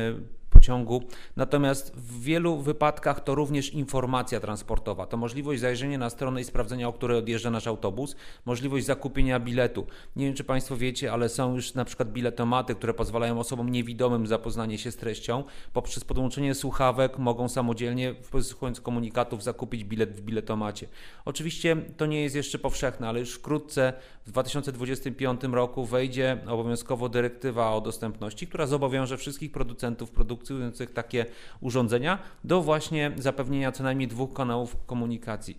Yy 0.10 0.43
pociągu. 0.64 1.04
Natomiast 1.36 1.96
w 1.96 2.22
wielu 2.22 2.58
wypadkach 2.58 3.24
to 3.24 3.36
również 3.36 3.74
informacja 3.74 4.40
transportowa. 4.40 5.06
To 5.06 5.18
możliwość 5.18 5.62
zajrzenia 5.62 5.98
na 5.98 6.10
stronę 6.10 6.42
i 6.42 6.44
sprawdzenia, 6.44 6.88
o 6.88 6.94
której 6.94 7.18
odjeżdża 7.18 7.52
nasz 7.52 7.68
autobus, 7.68 8.16
możliwość 8.46 8.86
zakupienia 8.86 9.40
biletu. 9.40 9.86
Nie 10.16 10.26
wiem, 10.26 10.36
czy 10.36 10.44
Państwo 10.44 10.78
wiecie, 10.78 11.12
ale 11.12 11.30
są 11.30 11.56
już 11.56 11.74
na 11.74 11.86
przykład 11.86 12.12
biletomaty, 12.12 12.76
które 12.76 12.94
pozwalają 12.94 13.40
osobom 13.40 13.70
niewidomym 13.70 14.28
zapoznanie 14.28 14.78
się 14.78 14.92
z 14.92 14.96
treścią. 14.96 15.44
Poprzez 15.74 16.04
podłączenie 16.04 16.56
słuchawek 16.56 17.18
mogą 17.18 17.50
samodzielnie, 17.50 18.16
wysłuchując 18.32 18.82
komunikatów, 18.82 19.44
zakupić 19.44 19.84
bilet 19.84 20.12
w 20.12 20.22
biletomacie. 20.22 20.88
Oczywiście 21.26 21.76
to 21.98 22.06
nie 22.06 22.22
jest 22.22 22.36
jeszcze 22.36 22.60
powszechne, 22.60 23.10
ale 23.10 23.20
już 23.20 23.34
wkrótce 23.34 23.94
w 24.26 24.32
2025 24.32 25.44
roku 25.44 25.86
wejdzie 25.86 26.38
obowiązkowo 26.48 27.10
dyrektywa 27.10 27.72
o 27.72 27.82
dostępności, 27.82 28.48
która 28.48 28.68
zobowiąże 28.68 29.18
wszystkich 29.18 29.52
producentów 29.52 30.12
produkcji 30.12 30.54
wykorzystujących 30.54 30.94
takie 30.94 31.26
urządzenia 31.62 32.20
do 32.44 32.62
właśnie 32.62 33.12
zapewnienia 33.18 33.72
co 33.72 33.84
najmniej 33.84 34.08
dwóch 34.08 34.34
kanałów 34.34 34.78
komunikacji. 34.86 35.58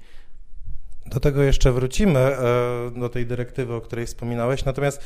Do 1.07 1.21
tego 1.21 1.43
jeszcze 1.43 1.73
wrócimy, 1.73 2.21
e, 2.21 2.91
do 3.01 3.09
tej 3.09 3.27
dyrektywy, 3.27 3.75
o 3.75 3.81
której 3.81 4.07
wspominałeś. 4.07 4.65
Natomiast 4.65 5.01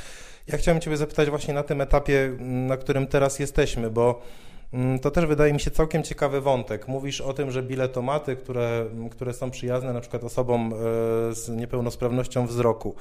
ja 0.47 0.59
chciałem 0.59 0.81
Ciebie 0.81 0.97
zapytać 0.97 1.31
właśnie 1.31 1.55
na 1.55 1.63
tym 1.63 1.81
etapie, 1.81 2.37
na 2.41 2.77
którym 2.77 3.07
teraz 3.07 3.39
jesteśmy, 3.39 3.91
bo 3.91 4.23
to 5.03 5.11
też 5.11 5.27
wydaje 5.27 5.53
mi 5.53 5.61
się 5.61 5.71
całkiem 5.71 6.03
ciekawy 6.03 6.41
wątek. 6.41 6.89
Mówisz 6.89 7.21
o 7.21 7.33
tym, 7.33 7.51
że 7.51 7.63
biletomaty, 7.63 8.37
które, 8.37 8.87
które 9.11 9.33
są 9.33 9.51
przyjazne 9.51 9.93
na 9.93 10.01
przykład 10.01 10.25
osobom 10.25 10.73
e, 10.73 11.35
z 11.35 11.49
niepełnosprawnością 11.49 12.47
wzroku, 12.47 12.95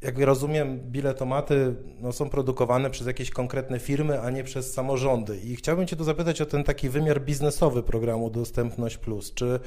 jak 0.00 0.18
rozumiem, 0.18 0.80
biletomaty 0.80 1.74
no, 2.00 2.12
są 2.12 2.30
produkowane 2.30 2.90
przez 2.90 3.06
jakieś 3.06 3.30
konkretne 3.30 3.78
firmy, 3.78 4.20
a 4.20 4.30
nie 4.30 4.44
przez 4.44 4.72
samorządy. 4.72 5.38
I 5.38 5.56
chciałbym 5.56 5.86
Cię 5.86 5.96
tu 5.96 6.04
zapytać 6.04 6.40
o 6.40 6.46
ten 6.46 6.64
taki 6.64 6.88
wymiar 6.88 7.22
biznesowy 7.22 7.82
programu 7.82 8.30
Dostępność 8.30 8.96
Plus. 8.96 9.34
Czy, 9.34 9.60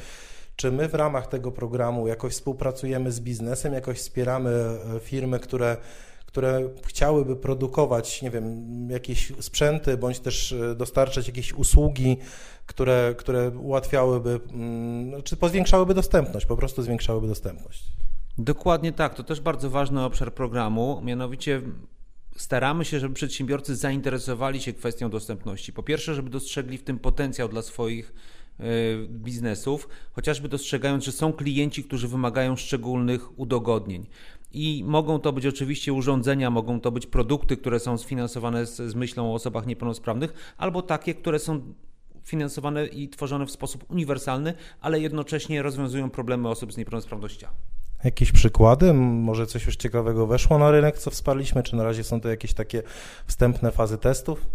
czy 0.55 0.71
my 0.71 0.88
w 0.88 0.93
ramach 0.93 1.27
tego 1.27 1.51
programu 1.51 2.07
jakoś 2.07 2.33
współpracujemy 2.33 3.12
z 3.12 3.21
biznesem, 3.21 3.74
jakoś 3.74 3.98
wspieramy 3.98 4.50
e, 4.95 5.00
firmy, 5.00 5.39
które 5.39 5.77
które 6.25 6.69
chciałyby 6.86 7.36
produkować, 7.36 8.21
nie 8.21 8.31
wiem, 8.31 8.65
jakieś 8.89 9.33
sprzęty, 9.39 9.98
bądź 9.98 10.19
też 10.19 10.51
e, 10.51 10.75
dostarczać 10.75 11.27
jakieś 11.27 11.53
usługi, 11.53 12.17
które, 12.65 13.15
które 13.17 13.50
ułatwiałyby, 13.50 14.39
mm, 14.53 15.24
czy 15.24 15.38
pozwiększałyby 15.38 15.93
dostępność, 15.93 16.45
po 16.45 16.57
prostu 16.57 16.81
zwiększałyby 16.81 17.27
dostępność. 17.27 17.83
Dokładnie 18.41 18.91
tak, 18.91 19.15
to 19.15 19.24
też 19.24 19.41
bardzo 19.41 19.69
ważny 19.69 20.03
obszar 20.03 20.34
programu, 20.34 21.01
mianowicie 21.03 21.62
staramy 22.36 22.86
się, 22.86 23.00
żeby 23.00 23.15
przedsiębiorcy 23.15 23.75
zainteresowali 23.75 24.62
się 24.62 24.74
kwestią 24.74 25.10
dostępności. 25.10 25.74
Po 25.74 25.84
pierwsze, 25.84 26.15
żeby 26.15 26.29
dostrzegli 26.29 26.77
w 26.77 26.84
tym 26.84 27.00
potencjał 27.00 27.50
dla 27.50 27.62
swoich 27.62 28.13
e, 28.60 28.63
biznesów, 29.08 29.89
chociażby 30.12 30.50
dostrzegając, 30.50 31.03
że 31.03 31.12
są 31.12 31.34
klienci, 31.34 31.84
którzy 31.84 32.08
wymagają 32.08 32.55
szczególnych 32.55 33.39
udogodnień. 33.39 34.08
I 34.53 34.84
mogą 34.88 35.19
to 35.19 35.34
być 35.34 35.46
oczywiście 35.46 35.93
urządzenia, 35.93 36.50
mogą 36.50 36.81
to 36.81 36.91
być 36.91 37.05
produkty, 37.08 37.58
które 37.58 37.79
są 37.79 37.98
sfinansowane 37.98 38.65
z, 38.65 38.75
z 38.75 38.96
myślą 38.96 39.31
o 39.31 39.34
osobach 39.34 39.65
niepełnosprawnych, 39.65 40.55
albo 40.58 40.81
takie, 40.81 41.13
które 41.13 41.39
są 41.39 41.74
finansowane 42.24 42.88
i 42.88 43.10
tworzone 43.10 43.46
w 43.46 43.51
sposób 43.51 43.91
uniwersalny, 43.91 44.53
ale 44.81 45.00
jednocześnie 45.00 45.62
rozwiązują 45.62 46.10
problemy 46.10 46.50
osób 46.50 46.74
z 46.74 46.77
niepełnosprawnościami. 46.77 47.78
Jakieś 48.03 48.31
przykłady? 48.31 48.93
Może 48.93 49.47
coś 49.47 49.65
już 49.65 49.75
ciekawego 49.75 50.27
weszło 50.27 50.57
na 50.57 50.71
rynek, 50.71 50.97
co 50.97 51.11
wsparliśmy, 51.11 51.63
czy 51.63 51.75
na 51.75 51.83
razie 51.83 52.03
są 52.03 52.21
to 52.21 52.29
jakieś 52.29 52.53
takie 52.53 52.83
wstępne 53.27 53.71
fazy 53.71 53.97
testów? 53.97 54.45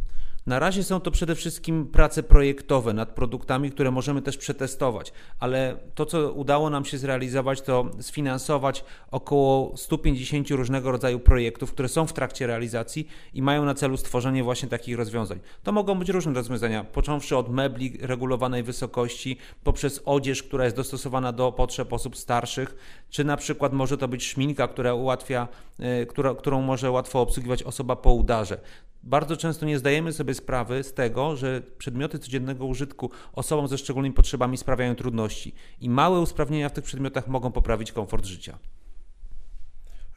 Na 0.47 0.59
razie 0.59 0.85
są 0.85 1.01
to 1.01 1.11
przede 1.11 1.35
wszystkim 1.35 1.87
prace 1.87 2.23
projektowe 2.23 2.93
nad 2.93 3.09
produktami, 3.09 3.71
które 3.71 3.91
możemy 3.91 4.23
też 4.23 4.37
przetestować, 4.37 5.13
ale 5.39 5.77
to, 5.95 6.07
co 6.07 6.33
udało 6.33 6.71
nam 6.71 6.85
się 6.85 6.99
zrealizować, 6.99 7.61
to 7.61 7.91
sfinansować 8.01 8.85
około 9.11 9.77
150 9.77 10.51
różnego 10.51 10.93
rodzaju 10.93 11.19
projektów, 11.19 11.73
które 11.73 11.89
są 11.89 12.07
w 12.07 12.13
trakcie 12.13 12.47
realizacji 12.47 13.09
i 13.35 13.43
mają 13.43 13.65
na 13.65 13.75
celu 13.75 13.97
stworzenie 13.97 14.45
właśnie 14.45 14.69
takich 14.69 14.97
rozwiązań. 14.97 15.41
To 15.63 15.73
mogą 15.73 15.99
być 15.99 16.09
różne 16.09 16.33
rozwiązania, 16.33 16.85
począwszy 16.85 17.37
od 17.37 17.51
mebli 17.51 17.99
regulowanej 18.01 18.63
wysokości, 18.63 19.39
poprzez 19.65 20.03
odzież, 20.05 20.43
która 20.43 20.65
jest 20.65 20.77
dostosowana 20.77 21.33
do 21.33 21.53
potrzeb 21.53 21.93
osób 21.93 22.17
starszych, 22.17 22.77
czy 23.11 23.25
na 23.25 23.37
przykład 23.37 23.73
może 23.73 23.99
to 23.99 24.09
być 24.09 24.25
szminka, 24.25 24.69
która 24.69 24.95
ułatwia, 24.95 25.49
e, 25.79 26.07
która, 26.07 26.35
którą 26.35 26.63
może 26.63 26.91
łatwo 26.91 27.21
obsługiwać 27.21 27.63
osoba 27.63 27.97
po 27.97 28.13
udarze 28.13 28.59
bardzo 29.07 29.37
często 29.37 29.67
nie 29.67 29.79
zdajemy 29.79 30.13
sobie 30.13 30.35
sprawy 30.35 30.85
z 30.85 30.95
tego, 30.95 31.37
że 31.37 31.63
przedmioty 31.79 32.19
codziennego 32.19 32.67
użytku 32.67 33.11
osobom 33.33 33.69
ze 33.69 33.79
szczególnymi 33.79 34.15
potrzebami 34.15 34.57
sprawiają 34.57 34.95
trudności 34.95 35.55
i 35.81 35.91
małe 35.91 36.21
usprawnienia 36.21 36.69
w 36.69 36.73
tych 36.73 36.85
przedmiotach 36.85 37.29
mogą 37.29 37.53
poprawić 37.53 37.93
komfort 37.93 38.25
życia. 38.25 38.59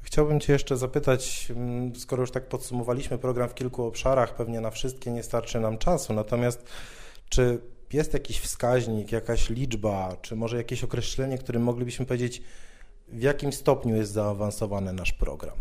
Chciałbym 0.02 0.40
Cię 0.40 0.54
jeszcze 0.54 0.78
zapytać, 0.78 1.48
mm, 1.50 1.96
skoro 1.96 2.24
już 2.24 2.32
tak 2.32 2.50
podsumowaliśmy 2.50 3.18
program 3.18 3.50
w 3.50 3.54
kilku 3.54 3.84
obszarach, 3.84 4.36
pewnie 4.36 4.62
na 4.62 4.72
wszystkie 4.72 5.12
nie 5.12 5.24
starczy 5.24 5.60
nam 5.60 5.78
czasu, 5.78 6.14
natomiast 6.14 6.70
czy 7.30 7.60
jest 7.94 8.14
jakiś 8.14 8.40
wskaźnik, 8.40 9.12
jakaś 9.12 9.50
liczba, 9.50 10.18
czy 10.22 10.36
może 10.36 10.58
jakieś 10.58 10.84
określenie, 10.84 11.38
którym 11.38 11.64
moglibyśmy 11.64 12.06
powiedzieć, 12.06 12.42
w 13.08 13.22
jakim 13.22 13.54
stopniu 13.54 13.96
jest 13.96 14.12
zaawansowany 14.12 14.94
nasz 14.94 15.14
program? 15.14 15.58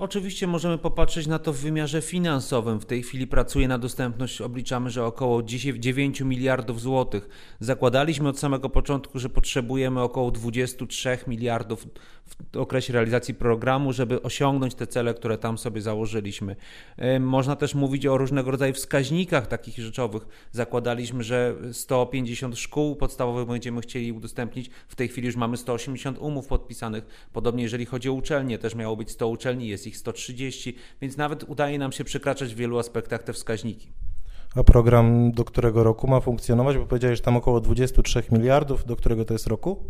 Oczywiście 0.00 0.46
możemy 0.46 0.78
popatrzeć 0.78 1.26
na 1.26 1.38
to 1.38 1.52
w 1.52 1.56
wymiarze 1.56 2.02
finansowym. 2.02 2.80
W 2.80 2.86
tej 2.86 3.02
chwili 3.02 3.26
pracuje 3.26 3.68
na 3.68 3.78
dostępność, 3.78 4.40
obliczamy, 4.40 4.90
że 4.90 5.04
około 5.04 5.42
9 5.42 6.20
miliardów 6.20 6.80
złotych. 6.80 7.28
Zakładaliśmy 7.60 8.28
od 8.28 8.38
samego 8.38 8.68
początku, 8.68 9.18
że 9.18 9.28
potrzebujemy 9.28 10.02
około 10.02 10.30
23 10.30 11.18
miliardów 11.26 11.86
w 12.52 12.56
okresie 12.56 12.92
realizacji 12.92 13.34
programu, 13.34 13.92
żeby 13.92 14.22
osiągnąć 14.22 14.74
te 14.74 14.86
cele, 14.86 15.14
które 15.14 15.38
tam 15.38 15.58
sobie 15.58 15.80
założyliśmy. 15.80 16.56
Można 17.20 17.56
też 17.56 17.74
mówić 17.74 18.06
o 18.06 18.18
różnego 18.18 18.50
rodzaju 18.50 18.74
wskaźnikach 18.74 19.46
takich 19.46 19.78
rzeczowych. 19.78 20.26
Zakładaliśmy, 20.52 21.22
że 21.22 21.54
150 21.72 22.58
szkół 22.58 22.96
podstawowych 22.96 23.48
będziemy 23.48 23.80
chcieli 23.80 24.12
udostępnić. 24.12 24.70
W 24.88 24.96
tej 24.96 25.08
chwili 25.08 25.26
już 25.26 25.36
mamy 25.36 25.56
180 25.56 26.18
umów 26.18 26.46
podpisanych. 26.46 27.28
Podobnie 27.32 27.62
jeżeli 27.62 27.86
chodzi 27.86 28.08
o 28.08 28.12
uczelnie, 28.12 28.58
też 28.58 28.74
miało 28.74 28.96
być 28.96 29.10
100 29.10 29.28
uczelni, 29.28 29.68
jest 29.68 29.89
130, 29.96 30.76
więc 31.00 31.16
nawet 31.16 31.44
udaje 31.44 31.78
nam 31.78 31.92
się 31.92 32.04
przekraczać 32.04 32.54
w 32.54 32.58
wielu 32.58 32.78
aspektach 32.78 33.22
te 33.22 33.32
wskaźniki. 33.32 33.92
Program 34.66 35.32
do 35.32 35.44
którego 35.44 35.84
roku 35.84 36.08
ma 36.08 36.20
funkcjonować? 36.20 36.78
Bo 36.78 36.86
powiedziałeś, 36.86 37.20
tam 37.20 37.36
około 37.36 37.60
23 37.60 38.22
miliardów. 38.32 38.84
Do 38.84 38.96
którego 38.96 39.24
to 39.24 39.34
jest 39.34 39.46
roku? 39.46 39.84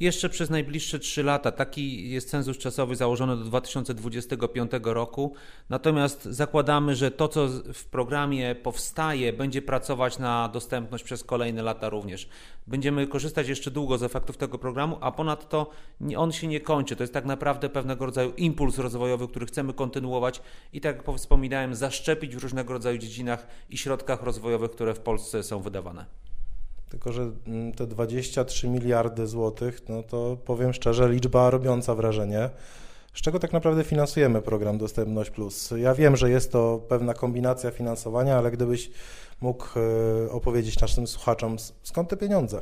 Jeszcze 0.00 0.28
przez 0.28 0.50
najbliższe 0.50 0.98
3 0.98 1.22
lata. 1.22 1.52
Taki 1.52 2.10
jest 2.10 2.30
cenzus 2.30 2.58
czasowy 2.58 2.96
założony 2.96 3.36
do 3.36 3.44
2025 3.44 4.70
roku. 4.82 5.34
Natomiast 5.68 6.24
zakładamy, 6.24 6.96
że 6.96 7.10
to, 7.10 7.28
co 7.28 7.48
w 7.74 7.84
programie 7.84 8.54
powstaje, 8.54 9.32
będzie 9.32 9.62
pracować 9.62 10.18
na 10.18 10.48
dostępność 10.48 11.04
przez 11.04 11.24
kolejne 11.24 11.62
lata 11.62 11.88
również. 11.88 12.28
Będziemy 12.66 13.06
korzystać 13.06 13.48
jeszcze 13.48 13.70
długo 13.70 13.98
z 13.98 14.02
efektów 14.02 14.36
tego 14.36 14.58
programu, 14.58 14.98
a 15.00 15.12
ponadto 15.12 15.70
on 16.16 16.32
się 16.32 16.46
nie 16.46 16.60
kończy. 16.60 16.96
To 16.96 17.02
jest 17.02 17.12
tak 17.12 17.24
naprawdę 17.24 17.68
pewnego 17.68 18.06
rodzaju 18.06 18.32
impuls 18.36 18.78
rozwojowy, 18.78 19.28
który 19.28 19.46
chcemy 19.46 19.72
kontynuować 19.72 20.42
i 20.72 20.80
tak 20.80 20.96
jak 20.96 21.16
wspominałem, 21.16 21.74
zaszczepić 21.74 22.36
w 22.36 22.42
różnego 22.42 22.72
rodzaju 22.72 22.98
dziedzinach 22.98 23.46
i 23.70 23.78
środkach 23.78 24.03
rozwojowych, 24.22 24.70
które 24.70 24.94
w 24.94 25.00
Polsce 25.00 25.42
są 25.42 25.60
wydawane. 25.60 26.06
Tylko, 26.88 27.12
że 27.12 27.30
mm, 27.46 27.72
te 27.72 27.86
23 27.86 28.68
miliardy 28.68 29.26
złotych, 29.26 29.80
no 29.88 30.02
to 30.02 30.36
powiem 30.44 30.72
szczerze, 30.72 31.08
liczba 31.08 31.50
robiąca 31.50 31.94
wrażenie. 31.94 32.50
Z 33.14 33.20
czego 33.20 33.38
tak 33.38 33.52
naprawdę 33.52 33.84
finansujemy 33.84 34.42
program 34.42 34.78
Dostępność 34.78 35.30
Plus? 35.30 35.74
Ja 35.76 35.94
wiem, 35.94 36.16
że 36.16 36.30
jest 36.30 36.52
to 36.52 36.80
pewna 36.88 37.14
kombinacja 37.14 37.70
finansowania, 37.70 38.38
ale 38.38 38.50
gdybyś 38.50 38.90
mógł 39.40 39.64
e, 39.78 40.30
opowiedzieć 40.30 40.80
naszym 40.80 41.06
słuchaczom, 41.06 41.56
skąd 41.82 42.08
te 42.08 42.16
pieniądze? 42.16 42.60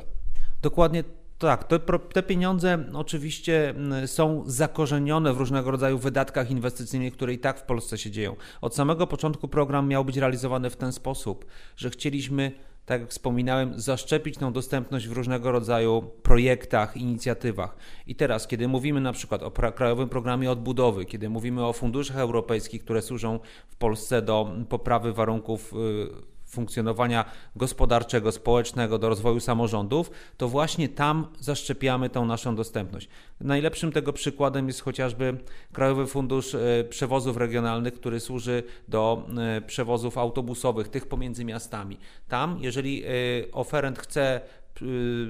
Dokładnie 0.61 1.03
tak, 1.47 1.63
te, 1.63 1.79
te, 2.13 2.23
pieniądze 2.23 2.85
oczywiście 2.93 3.69
mm, 3.69 4.07
są 4.07 4.43
zakorzenione 4.45 5.33
w 5.33 5.37
różnego 5.37 5.71
rodzaju 5.71 5.97
wydatkach 5.97 6.51
inwestycyjnych, 6.51 7.13
które 7.13 7.33
i 7.33 7.39
tak 7.39 7.59
w 7.59 7.63
Polsce 7.63 7.97
się 7.97 8.11
dzieją. 8.11 8.35
Od 8.61 8.75
samego 8.75 9.07
początku 9.07 9.47
program 9.47 9.87
miał 9.87 10.05
być 10.05 10.17
realizowany 10.17 10.69
w 10.69 10.75
ten 10.75 10.91
sposób, 10.91 11.45
że 11.75 11.89
chcieliśmy 11.89 12.51
tak 12.85 13.01
jak 13.01 13.09
wspominałem, 13.09 13.79
zaszczepić 13.79 14.37
tą 14.37 14.53
dostępność 14.53 15.07
w 15.07 15.11
różnego 15.11 15.51
rodzaju 15.51 16.01
projektach, 16.23 16.97
inicjatywach. 16.97 17.75
I 18.07 18.15
teraz, 18.15 18.47
kiedy 18.47 18.67
mówimy 18.67 19.01
na 19.01 19.13
przykład 19.13 19.43
o 19.43 19.51
Krajowym 19.51 20.09
Programie 20.09 20.51
Odbudowy, 20.51 21.05
kiedy 21.05 21.29
mówimy 21.29 21.65
o 21.65 21.73
funduszach 21.73 22.17
europejskich, 22.17 22.83
które 22.83 23.01
służą 23.01 23.39
w 23.67 23.75
Polsce 23.75 24.21
do 24.21 24.51
poprawy 24.69 25.13
warunków 25.13 25.73
y, 25.73 26.32
funkcjonowania 26.53 27.25
gospodarczego, 27.55 28.31
społecznego, 28.31 28.99
do 28.99 29.09
rozwoju 29.09 29.39
samorządów, 29.39 30.11
to 30.37 30.47
właśnie 30.47 30.89
tam 30.89 31.27
zaszczepiamy 31.39 32.09
tą 32.09 32.25
naszą 32.25 32.55
dostępność. 32.55 33.09
Najlepszym 33.41 33.91
tego 33.91 34.13
przykładem 34.13 34.67
jest 34.67 34.81
chociażby 34.81 35.37
Krajowy 35.73 36.07
Fundusz 36.07 36.55
e, 36.55 36.83
Przewozów 36.89 37.37
Regionalnych, 37.37 37.93
który 37.93 38.19
służy 38.19 38.63
do 38.87 39.27
e, 39.37 39.61
przewozów 39.61 40.17
autobusowych, 40.17 40.87
tych 40.87 41.07
pomiędzy 41.07 41.45
miastami. 41.45 41.97
Tam, 42.27 42.57
jeżeli 42.61 43.03
e, 43.03 43.09
oferent 43.51 43.99
chce 43.99 44.41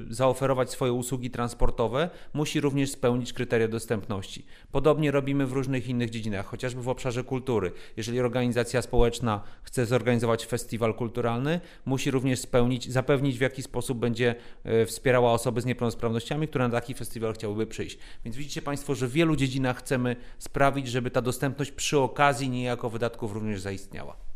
zaoferować 0.10 0.72
swoje 0.72 0.94
usługi 0.94 1.30
transportowe, 1.30 2.10
musi 2.34 2.62
również 2.62 2.92
spełnić 2.92 3.34
kryteria 3.34 3.68
dostępności. 3.68 4.46
Podobnie 4.72 5.12
robimy 5.12 5.46
w 5.46 5.52
różnych 5.52 5.88
innych 5.88 6.10
dziedzinach, 6.10 6.46
chociażby 6.46 6.82
w 6.82 6.90
obszarze 6.90 7.24
kultury. 7.24 7.72
Jeżeli 7.98 8.20
organizacja 8.20 8.82
społeczna 8.82 9.42
chce 9.64 9.86
zorganizować 9.86 10.46
festiwal 10.46 10.94
kulturalny, 10.94 11.60
musi 11.86 12.12
również 12.12 12.40
spełnić, 12.40 12.92
zapewnić 12.92 13.38
w 13.38 13.42
jaki 13.42 13.64
sposób 13.64 13.98
będzie 13.98 14.36
y, 14.66 14.86
wspierała 14.86 15.32
osoby 15.32 15.62
z 15.62 15.66
niepełnosprawnościami, 15.66 16.48
które 16.48 16.68
na 16.68 16.72
taki 16.72 16.94
festiwal 16.94 17.34
chciałyby 17.34 17.68
przyjść. 17.68 17.98
Więc 18.26 18.38
widzicie 18.38 18.62
Państwo, 18.62 18.96
że 18.96 19.08
w 19.08 19.12
wielu 19.12 19.36
dziedzinach 19.36 19.78
chcemy 19.78 20.16
sprawić, 20.40 20.88
żeby 20.88 21.12
ta 21.12 21.22
dostępność 21.22 21.72
przy 21.72 22.00
okazji 22.00 22.50
niejako 22.50 22.90
wydatków 22.90 23.34
również 23.34 23.62
zaistniała. 23.62 24.33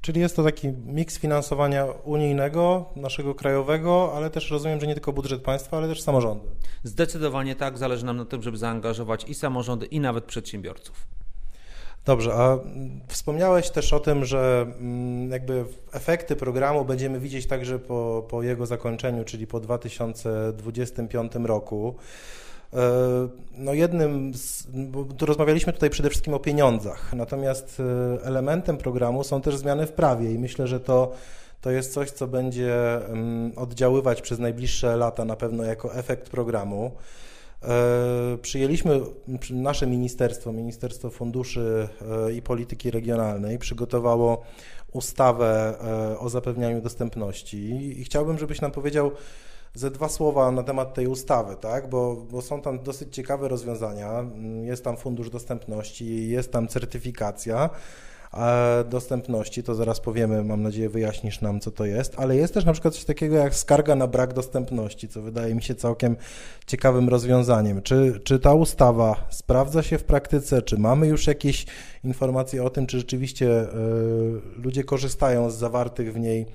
Czyli 0.00 0.20
jest 0.20 0.36
to 0.36 0.44
taki 0.44 0.68
miks 0.68 1.18
finansowania 1.18 1.84
unijnego, 2.04 2.86
naszego 2.96 3.34
krajowego, 3.34 4.12
ale 4.16 4.30
też 4.30 4.50
rozumiem, 4.50 4.80
że 4.80 4.86
nie 4.86 4.94
tylko 4.94 5.12
budżet 5.12 5.42
państwa, 5.42 5.76
ale 5.76 5.88
też 5.88 6.02
samorządy. 6.02 6.48
Zdecydowanie 6.84 7.56
tak, 7.56 7.78
zależy 7.78 8.04
nam 8.04 8.16
na 8.16 8.24
tym, 8.24 8.42
żeby 8.42 8.56
zaangażować 8.56 9.24
i 9.24 9.34
samorządy, 9.34 9.86
i 9.86 10.00
nawet 10.00 10.24
przedsiębiorców. 10.24 11.06
Dobrze, 12.04 12.34
a 12.34 12.58
wspomniałeś 13.08 13.70
też 13.70 13.92
o 13.92 14.00
tym, 14.00 14.24
że 14.24 14.66
mm, 14.80 15.30
jakby 15.30 15.64
efekty 15.92 16.36
programu 16.36 16.84
będziemy 16.84 17.20
widzieć 17.20 17.46
także 17.46 17.78
po, 17.78 18.26
po 18.30 18.42
jego 18.42 18.66
zakończeniu, 18.66 19.24
czyli 19.24 19.46
po 19.46 19.60
2025 19.60 21.32
roku. 21.34 21.96
E, 22.74 23.28
no 23.56 23.74
jednym, 23.74 24.34
z, 24.34 24.66
bo 24.66 25.04
tu 25.04 25.26
rozmawialiśmy 25.26 25.72
tutaj 25.72 25.90
przede 25.90 26.10
wszystkim 26.10 26.34
o 26.34 26.38
pieniądzach, 26.38 27.12
natomiast 27.12 27.80
e, 27.80 28.24
elementem 28.24 28.76
programu 28.76 29.24
są 29.24 29.40
też 29.40 29.56
zmiany 29.56 29.86
w 29.86 29.92
prawie 29.92 30.32
i 30.32 30.38
myślę, 30.38 30.66
że 30.66 30.80
to, 30.80 31.12
to 31.60 31.70
jest 31.70 31.92
coś, 31.92 32.10
co 32.10 32.26
będzie 32.26 32.96
mm, 33.06 33.52
oddziaływać 33.56 34.22
przez 34.22 34.38
najbliższe 34.38 34.96
lata 34.96 35.24
na 35.24 35.36
pewno 35.36 35.64
jako 35.64 35.94
efekt 35.94 36.30
programu. 36.30 36.92
E, 37.62 38.38
przyjęliśmy, 38.42 39.00
nasze 39.50 39.86
ministerstwo, 39.86 40.52
Ministerstwo 40.52 41.10
Funduszy 41.10 41.88
i 42.34 42.42
Polityki 42.42 42.90
Regionalnej 42.90 43.58
przygotowało 43.58 44.42
ustawę 44.92 45.74
o 46.18 46.28
zapewnianiu 46.28 46.80
dostępności 46.80 47.58
i 48.00 48.04
chciałbym, 48.04 48.38
żebyś 48.38 48.60
nam 48.60 48.70
powiedział, 48.70 49.10
ze 49.78 49.90
dwa 49.90 50.08
słowa 50.08 50.50
na 50.50 50.62
temat 50.62 50.94
tej 50.94 51.06
ustawy, 51.06 51.56
tak? 51.56 51.90
bo, 51.90 52.16
bo 52.30 52.42
są 52.42 52.60
tam 52.62 52.78
dosyć 52.78 53.14
ciekawe 53.14 53.48
rozwiązania. 53.48 54.24
Jest 54.62 54.84
tam 54.84 54.96
fundusz 54.96 55.30
dostępności, 55.30 56.28
jest 56.28 56.52
tam 56.52 56.68
certyfikacja 56.68 57.70
dostępności, 58.90 59.62
to 59.62 59.74
zaraz 59.74 60.00
powiemy, 60.00 60.44
mam 60.44 60.62
nadzieję 60.62 60.88
wyjaśnisz 60.88 61.40
nam, 61.40 61.60
co 61.60 61.70
to 61.70 61.84
jest, 61.84 62.14
ale 62.18 62.36
jest 62.36 62.54
też 62.54 62.64
na 62.64 62.72
przykład 62.72 62.94
coś 62.94 63.04
takiego 63.04 63.36
jak 63.36 63.54
skarga 63.54 63.94
na 63.94 64.06
brak 64.06 64.32
dostępności, 64.32 65.08
co 65.08 65.22
wydaje 65.22 65.54
mi 65.54 65.62
się 65.62 65.74
całkiem 65.74 66.16
ciekawym 66.66 67.08
rozwiązaniem. 67.08 67.82
Czy, 67.82 68.20
czy 68.24 68.38
ta 68.38 68.54
ustawa 68.54 69.26
sprawdza 69.30 69.82
się 69.82 69.98
w 69.98 70.04
praktyce, 70.04 70.62
czy 70.62 70.78
mamy 70.78 71.06
już 71.06 71.26
jakieś 71.26 71.66
informacje 72.04 72.64
o 72.64 72.70
tym, 72.70 72.86
czy 72.86 72.98
rzeczywiście 72.98 73.62
y, 73.62 73.68
ludzie 74.56 74.84
korzystają 74.84 75.50
z 75.50 75.54
zawartych 75.54 76.12
w 76.12 76.18
niej 76.18 76.46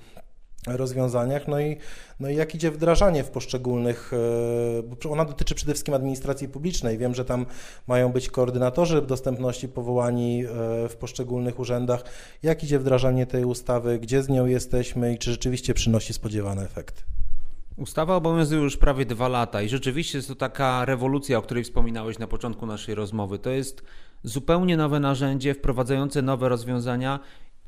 rozwiązaniach, 0.67 1.47
no 1.47 1.59
i, 1.59 1.77
no 2.19 2.29
i 2.29 2.35
jak 2.35 2.55
idzie 2.55 2.71
wdrażanie 2.71 3.23
w 3.23 3.29
poszczególnych, 3.29 4.11
e, 4.13 4.83
bo 4.83 5.11
ona 5.11 5.25
dotyczy 5.25 5.55
przede 5.55 5.73
wszystkim 5.73 5.93
administracji 5.93 6.47
publicznej. 6.47 6.97
Wiem, 6.97 7.15
że 7.15 7.25
tam 7.25 7.45
mają 7.87 8.11
być 8.11 8.29
koordynatorzy 8.29 9.01
dostępności 9.01 9.67
powołani 9.67 10.45
e, 10.45 10.47
w 10.89 10.95
poszczególnych 10.99 11.59
urzędach. 11.59 12.03
Jak 12.43 12.63
idzie 12.63 12.79
wdrażanie 12.79 13.25
tej 13.25 13.45
ustawy, 13.45 13.99
gdzie 13.99 14.23
z 14.23 14.29
nią 14.29 14.45
jesteśmy 14.45 15.13
i 15.13 15.17
czy 15.17 15.31
rzeczywiście 15.31 15.73
przynosi 15.73 16.13
spodziewane 16.13 16.63
efekty? 16.65 17.03
Ustawa 17.77 18.15
obowiązuje 18.15 18.61
już 18.61 18.77
prawie 18.77 19.05
dwa 19.05 19.27
lata 19.27 19.61
i 19.61 19.69
rzeczywiście 19.69 20.17
jest 20.17 20.27
to 20.27 20.35
taka 20.35 20.85
rewolucja, 20.85 21.37
o 21.37 21.41
której 21.41 21.63
wspominałeś 21.63 22.19
na 22.19 22.27
początku 22.27 22.65
naszej 22.65 22.95
rozmowy. 22.95 23.39
To 23.39 23.49
jest 23.49 23.83
zupełnie 24.23 24.77
nowe 24.77 24.99
narzędzie 24.99 25.53
wprowadzające 25.53 26.21
nowe 26.21 26.49
rozwiązania 26.49 27.19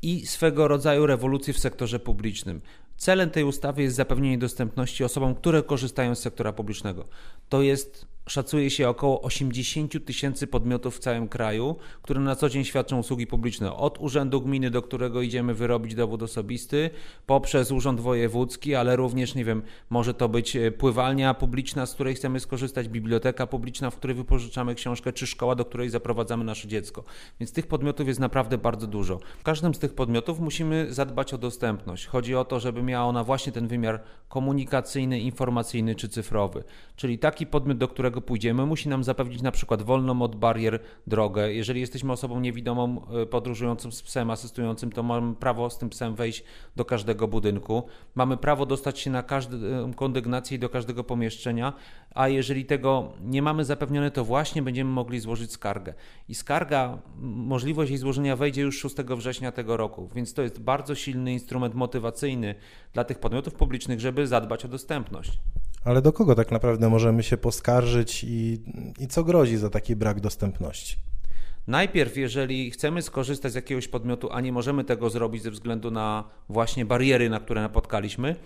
i 0.06 0.26
swego 0.26 0.68
rodzaju 0.68 1.06
rewolucję 1.06 1.54
w 1.54 1.58
sektorze 1.58 1.98
publicznym. 1.98 2.60
Celem 2.96 3.30
tej 3.30 3.44
ustawy 3.44 3.82
jest 3.82 3.96
zapewnienie 3.96 4.38
dostępności 4.38 5.04
osobom, 5.04 5.34
które 5.34 5.62
korzystają 5.62 6.14
z 6.14 6.18
sektora 6.18 6.52
publicznego. 6.52 7.08
To 7.48 7.62
jest 7.62 8.06
szacuje 8.28 8.70
się 8.70 8.88
około 8.88 9.22
80 9.22 10.04
tysięcy 10.04 10.46
podmiotów 10.46 10.96
w 10.96 10.98
całym 10.98 11.28
kraju, 11.28 11.76
które 12.02 12.20
na 12.20 12.36
co 12.36 12.48
dzień 12.48 12.64
świadczą 12.64 12.98
usługi 12.98 13.26
publiczne. 13.26 13.72
Od 13.72 13.98
urzędu 14.00 14.40
gminy, 14.40 14.70
do 14.70 14.82
którego 14.82 15.22
idziemy 15.22 15.54
wyrobić 15.54 15.94
dowód 15.94 16.22
osobisty, 16.22 16.90
poprzez 17.26 17.72
urząd 17.72 18.00
wojewódzki, 18.00 18.74
ale 18.74 18.96
również, 18.96 19.34
nie 19.34 19.44
wiem, 19.44 19.62
może 19.90 20.14
to 20.14 20.28
być 20.28 20.56
e, 20.56 20.70
pływalnia 20.70 21.34
publiczna, 21.34 21.86
z 21.86 21.94
której 21.94 22.14
chcemy 22.14 22.40
skorzystać, 22.40 22.88
biblioteka 22.88 23.46
publiczna, 23.46 23.90
w 23.90 23.96
której 23.96 24.16
wypożyczamy 24.16 24.74
książkę, 24.74 25.12
czy 25.12 25.26
szkoła, 25.26 25.54
do 25.54 25.64
której 25.64 25.90
zaprowadzamy 25.90 26.44
nasze 26.44 26.68
dziecko. 26.68 27.04
Więc 27.40 27.52
tych 27.52 27.66
podmiotów 27.66 28.08
jest 28.08 28.20
naprawdę 28.20 28.58
bardzo 28.58 28.86
dużo. 28.86 29.20
W 29.38 29.42
każdym 29.42 29.74
z 29.74 29.78
tych 29.78 29.94
podmiotów 29.94 30.40
musimy 30.40 30.94
zadbać 30.94 31.34
o 31.34 31.38
dostępność. 31.38 32.06
Chodzi 32.06 32.34
o 32.34 32.44
to, 32.44 32.60
żeby 32.60 32.82
miała 32.82 33.06
ona 33.06 33.24
właśnie 33.24 33.52
ten 33.52 33.68
wymiar 33.68 34.02
komunikacyjny, 34.28 35.20
informacyjny 35.20 35.94
czy 35.94 36.08
cyfrowy. 36.08 36.64
Czyli 36.96 37.18
taki 37.18 37.46
podmiot, 37.46 37.78
do 37.78 37.88
którego 37.88 38.15
pójdziemy, 38.20 38.66
musi 38.66 38.88
nam 38.88 39.04
zapewnić 39.04 39.42
na 39.42 39.50
przykład 39.50 39.82
wolną 39.82 40.22
od 40.22 40.36
barier 40.36 40.80
drogę. 41.06 41.52
Jeżeli 41.52 41.80
jesteśmy 41.80 42.12
osobą 42.12 42.40
niewidomą 42.40 43.06
e, 43.22 43.26
podróżującą 43.26 43.90
z 43.90 44.02
psem 44.02 44.30
asystującym, 44.30 44.92
to 44.92 45.02
mamy 45.02 45.34
prawo 45.34 45.70
z 45.70 45.78
tym 45.78 45.88
psem 45.88 46.14
wejść 46.14 46.44
do 46.76 46.84
każdego 46.84 47.28
budynku. 47.28 47.82
Mamy 48.14 48.36
prawo 48.36 48.66
dostać 48.66 48.98
się 48.98 49.10
na 49.10 49.22
każdą 49.22 49.56
kondygnację 49.94 50.56
i 50.56 50.60
do 50.60 50.68
każdego 50.68 51.04
pomieszczenia, 51.04 51.72
a 52.14 52.28
jeżeli 52.28 52.64
tego 52.64 53.12
nie 53.20 53.42
mamy 53.42 53.64
zapewnione, 53.64 54.10
to 54.10 54.24
właśnie 54.24 54.62
będziemy 54.62 54.90
mogli 54.90 55.20
złożyć 55.20 55.52
skargę. 55.52 55.94
I 56.28 56.34
skarga, 56.34 56.98
możliwość 57.20 57.90
jej 57.90 57.98
złożenia 57.98 58.36
wejdzie 58.36 58.62
już 58.62 58.78
6 58.78 58.96
września 58.96 59.52
tego 59.52 59.76
roku, 59.76 60.08
więc 60.14 60.34
to 60.34 60.42
jest 60.42 60.60
bardzo 60.60 60.94
silny 60.94 61.32
instrument 61.32 61.74
motywacyjny 61.74 62.54
dla 62.92 63.04
tych 63.04 63.18
podmiotów 63.18 63.54
publicznych, 63.54 64.00
żeby 64.00 64.26
zadbać 64.26 64.64
o 64.64 64.68
dostępność. 64.68 65.38
Ale 65.86 66.02
do 66.02 66.12
kogo 66.12 66.34
tak 66.34 66.50
naprawdę 66.50 66.88
możemy 66.88 67.22
się 67.22 67.36
poskarżyć 67.36 68.24
i, 68.24 68.58
i 69.00 69.08
co 69.08 69.24
grozi 69.24 69.56
za 69.56 69.70
taki 69.70 69.96
brak 69.96 70.20
dostępności? 70.20 70.96
Najpierw, 71.66 72.16
jeżeli 72.16 72.70
chcemy 72.70 73.02
skorzystać 73.02 73.52
z 73.52 73.54
jakiegoś 73.54 73.88
podmiotu, 73.88 74.28
a 74.32 74.40
nie 74.40 74.52
możemy 74.52 74.84
tego 74.84 75.10
zrobić 75.10 75.42
ze 75.42 75.50
względu 75.50 75.90
na 75.90 76.24
właśnie 76.48 76.84
bariery, 76.84 77.30
na 77.30 77.40
które 77.40 77.60
napotkaliśmy, 77.60 78.36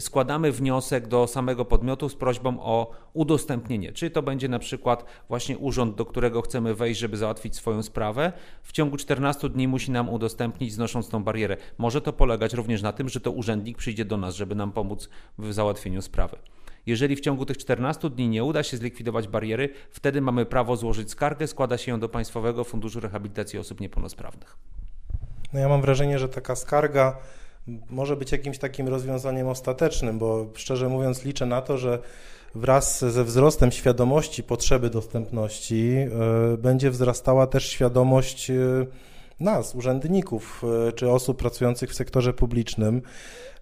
składamy 0.00 0.52
wniosek 0.52 1.08
do 1.08 1.26
samego 1.26 1.64
podmiotu 1.64 2.08
z 2.08 2.14
prośbą 2.14 2.60
o 2.60 2.90
udostępnienie. 3.12 3.92
Czy 3.92 4.10
to 4.10 4.22
będzie 4.22 4.48
na 4.48 4.58
przykład 4.58 5.04
właśnie 5.28 5.58
urząd, 5.58 5.96
do 5.96 6.06
którego 6.06 6.42
chcemy 6.42 6.74
wejść, 6.74 7.00
żeby 7.00 7.16
załatwić 7.16 7.56
swoją 7.56 7.82
sprawę, 7.82 8.32
w 8.62 8.72
ciągu 8.72 8.96
14 8.96 9.48
dni 9.48 9.68
musi 9.68 9.90
nam 9.90 10.08
udostępnić, 10.08 10.72
znosząc 10.72 11.08
tą 11.08 11.24
barierę. 11.24 11.56
Może 11.78 12.00
to 12.00 12.12
polegać 12.12 12.54
również 12.54 12.82
na 12.82 12.92
tym, 12.92 13.08
że 13.08 13.20
to 13.20 13.30
urzędnik 13.30 13.78
przyjdzie 13.78 14.04
do 14.04 14.16
nas, 14.16 14.34
żeby 14.34 14.54
nam 14.54 14.72
pomóc 14.72 15.08
w 15.38 15.52
załatwieniu 15.52 16.02
sprawy. 16.02 16.36
Jeżeli 16.86 17.16
w 17.16 17.20
ciągu 17.20 17.46
tych 17.46 17.58
14 17.58 18.10
dni 18.10 18.28
nie 18.28 18.44
uda 18.44 18.62
się 18.62 18.76
zlikwidować 18.76 19.28
bariery, 19.28 19.68
wtedy 19.90 20.20
mamy 20.20 20.46
prawo 20.46 20.76
złożyć 20.76 21.10
skargę, 21.10 21.46
składa 21.46 21.78
się 21.78 21.90
ją 21.92 22.00
do 22.00 22.08
Państwowego 22.08 22.64
Funduszu 22.64 23.00
Rehabilitacji 23.00 23.58
Osób 23.58 23.80
Niepełnosprawnych. 23.80 24.56
No 25.52 25.60
ja 25.60 25.68
mam 25.68 25.80
wrażenie, 25.80 26.18
że 26.18 26.28
taka 26.28 26.56
skarga 26.56 27.16
może 27.90 28.16
być 28.16 28.32
jakimś 28.32 28.58
takim 28.58 28.88
rozwiązaniem 28.88 29.48
ostatecznym, 29.48 30.18
bo 30.18 30.46
szczerze 30.54 30.88
mówiąc 30.88 31.24
liczę 31.24 31.46
na 31.46 31.62
to, 31.62 31.78
że 31.78 31.98
wraz 32.54 33.04
ze 33.04 33.24
wzrostem 33.24 33.72
świadomości 33.72 34.42
potrzeby 34.42 34.90
dostępności 34.90 35.96
e, 35.96 36.56
będzie 36.56 36.90
wzrastała 36.90 37.46
też 37.46 37.68
świadomość 37.68 38.50
e, 38.50 38.54
nas, 39.40 39.74
urzędników 39.74 40.64
e, 40.88 40.92
czy 40.92 41.10
osób 41.10 41.38
pracujących 41.38 41.90
w 41.90 41.94
sektorze 41.94 42.32
publicznym, 42.32 43.02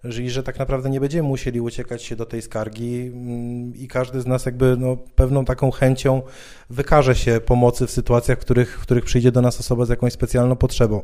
że 0.03 0.43
tak 0.43 0.59
naprawdę 0.59 0.89
nie 0.89 0.99
będziemy 0.99 1.27
musieli 1.27 1.61
uciekać 1.61 2.03
się 2.03 2.15
do 2.15 2.25
tej 2.25 2.41
skargi 2.41 3.11
mm, 3.13 3.75
i 3.75 3.87
każdy 3.87 4.21
z 4.21 4.27
nas 4.27 4.45
jakby 4.45 4.77
no, 4.79 4.97
pewną 5.15 5.45
taką 5.45 5.71
chęcią 5.71 6.21
wykaże 6.69 7.15
się 7.15 7.41
pomocy 7.45 7.87
w 7.87 7.91
sytuacjach, 7.91 8.37
w 8.37 8.41
których, 8.41 8.79
w 8.79 8.81
których 8.81 9.05
przyjdzie 9.05 9.31
do 9.31 9.41
nas 9.41 9.59
osoba 9.59 9.85
z 9.85 9.89
jakąś 9.89 10.13
specjalną 10.13 10.55
potrzebą. 10.55 11.01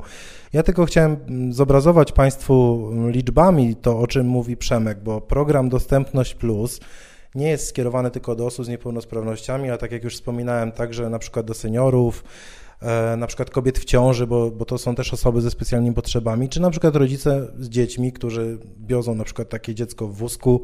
Ja 0.53 0.63
tylko 0.63 0.85
chciałem 0.85 1.17
mm, 1.27 1.53
zobrazować 1.53 2.11
Państwu 2.11 2.89
liczbami 3.07 3.75
to, 3.75 3.99
o 3.99 4.07
czym 4.07 4.27
mówi 4.27 4.57
Przemek, 4.57 4.99
bo 4.99 5.21
program 5.21 5.69
Dostępność 5.69 6.35
Plus 6.35 6.79
nie 7.35 7.49
jest 7.49 7.67
skierowany 7.67 8.11
tylko 8.11 8.35
do 8.35 8.45
osób 8.45 8.65
z 8.65 8.69
niepełnosprawnościami, 8.69 9.69
a 9.69 9.77
tak 9.77 9.91
jak 9.91 10.03
już 10.03 10.15
wspominałem, 10.15 10.71
także 10.71 11.09
na 11.09 11.19
przykład 11.19 11.45
do 11.45 11.53
seniorów, 11.53 12.23
na 13.17 13.28
przykład 13.28 13.50
kobiet 13.50 13.80
w 13.80 13.86
ciąży, 13.86 14.28
bo, 14.28 14.52
bo 14.52 14.65
to 14.65 14.78
są 14.78 14.95
też 14.95 15.13
osoby 15.13 15.41
ze 15.41 15.52
specjalnymi 15.52 15.95
potrzebami, 15.95 16.50
czy 16.50 16.62
na 16.62 16.69
przykład 16.69 16.95
rodzice 16.95 17.48
z 17.60 17.69
dziećmi, 17.69 18.12
którzy 18.12 18.58
wiozą 18.88 19.15
na 19.15 19.24
przykład 19.24 19.50
takie 19.50 19.76
dziecko 19.76 20.08
w 20.08 20.15
wózku, 20.15 20.62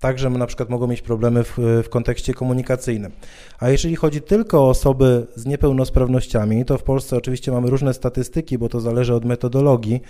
także 0.00 0.30
na 0.30 0.46
przykład 0.46 0.68
mogą 0.68 0.86
mieć 0.86 1.02
problemy 1.02 1.44
w, 1.44 1.58
w 1.84 1.88
kontekście 1.88 2.34
komunikacyjnym. 2.34 3.12
A 3.58 3.68
jeżeli 3.68 3.96
chodzi 3.96 4.22
tylko 4.22 4.64
o 4.64 4.68
osoby 4.68 5.26
z 5.34 5.46
niepełnosprawnościami, 5.46 6.64
to 6.64 6.78
w 6.78 6.82
Polsce 6.82 7.16
oczywiście 7.16 7.52
mamy 7.52 7.70
różne 7.70 7.94
statystyki, 7.94 8.58
bo 8.58 8.68
to 8.68 8.80
zależy 8.80 9.14
od 9.14 9.24
metodologii, 9.24 10.00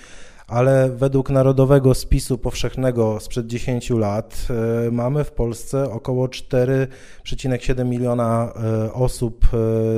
ale 0.49 0.91
według 0.91 1.31
Narodowego 1.31 1.95
Spisu 1.95 2.39
Powszechnego 2.39 3.21
sprzed 3.21 3.47
10 3.47 3.91
lat 3.91 4.47
e, 4.87 4.91
mamy 4.91 5.25
w 5.25 5.33
Polsce 5.33 5.91
około 5.91 6.27
4,7 6.27 7.87
miliona 7.87 8.53
e, 8.87 8.93
osób 8.93 9.45
e, 9.45 9.49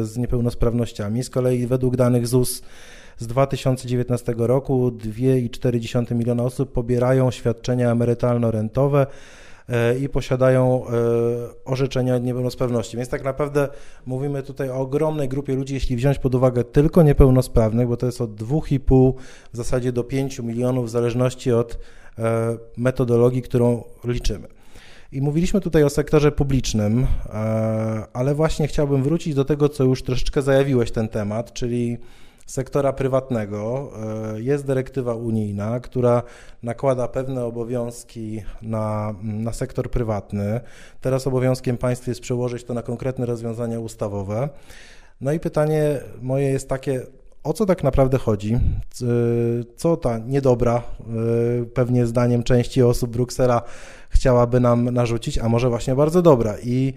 z 0.04 0.16
niepełnosprawnościami. 0.16 1.22
Z 1.22 1.30
kolei 1.30 1.66
według 1.66 1.96
danych 1.96 2.26
ZUS 2.26 2.62
z 3.18 3.26
2019 3.26 4.34
roku 4.38 4.90
2,4 4.90 6.14
miliona 6.14 6.42
osób 6.42 6.72
pobierają 6.72 7.30
świadczenia 7.30 7.90
emerytalno-rentowe 7.90 9.06
i 10.00 10.09
posiadają 10.09 10.87
e, 10.87 10.90
orzeczenia 11.64 12.18
niepełnosprawności. 12.18 12.96
Więc 12.96 13.09
tak 13.09 13.24
naprawdę 13.24 13.68
mówimy 14.06 14.42
tutaj 14.42 14.70
o 14.70 14.74
ogromnej 14.74 15.28
grupie 15.28 15.54
ludzi, 15.54 15.74
jeśli 15.74 15.96
wziąć 15.96 16.18
pod 16.18 16.35
uwagę 16.35 16.64
tylko 16.64 17.02
niepełnosprawnych, 17.02 17.88
bo 17.88 17.96
to 17.96 18.06
jest 18.06 18.20
od 18.20 18.30
2,5 18.30 19.12
w 19.52 19.56
zasadzie 19.56 19.92
do 19.92 20.04
5 20.04 20.38
milionów, 20.38 20.87
w 20.87 20.90
zależności 20.90 21.52
od 21.52 21.78
e, 22.18 22.59
metodologii, 22.76 23.42
którą 23.42 23.85
liczymy. 24.04 24.48
I 25.12 25.20
mówiliśmy 25.22 25.61
tutaj 25.61 25.85
o 25.85 25.90
sektorze 25.90 26.33
publicznym, 26.33 27.06
ale 28.12 28.35
właśnie 28.35 28.66
chciałbym 28.66 29.02
wrócić 29.02 29.35
do 29.35 29.44
tego, 29.44 29.68
co 29.68 29.85
już 29.85 30.02
troszeczkę 30.02 30.42
zajawiłeś 30.42 30.90
ten 30.90 31.09
temat, 31.09 31.52
czyli 31.52 31.98
sektora 32.50 32.92
prywatnego 32.92 33.90
e, 34.34 34.40
jest 34.40 34.66
dyrektywa 34.66 35.14
unijna, 35.14 35.80
która 35.80 36.22
nakłada 36.62 37.08
pewne 37.08 37.44
obowiązki 37.44 38.42
na, 38.62 39.14
na 39.22 39.52
sektor 39.52 39.90
prywatny. 39.90 40.60
Teraz 41.00 41.26
obowiązkiem 41.26 41.78
państwa 41.78 42.10
jest 42.10 42.20
przełożyć 42.20 42.64
to 42.64 42.74
na 42.74 42.82
konkretne 42.82 43.26
rozwiązania 43.26 43.80
ustawowe. 43.80 44.48
No 45.20 45.32
i 45.32 45.40
pytanie 45.40 46.00
moje 46.22 46.50
jest 46.50 46.68
takie, 46.68 47.06
o 47.44 47.52
co 47.52 47.66
tak 47.66 47.84
naprawdę 47.84 48.18
chodzi? 48.18 48.58
Co 49.76 49.96
ta 49.96 50.18
niedobra, 50.18 50.76
e, 50.76 51.64
pewnie 51.64 52.06
zdaniem 52.06 52.42
części 52.42 52.82
osób 52.82 53.10
Bruksela, 53.10 53.62
chciałaby 54.08 54.60
nam 54.60 54.90
narzucić, 54.90 55.38
a 55.38 55.48
może 55.48 55.68
właśnie 55.68 55.94
bardzo 55.94 56.22
dobra? 56.22 56.54
I 56.62 56.94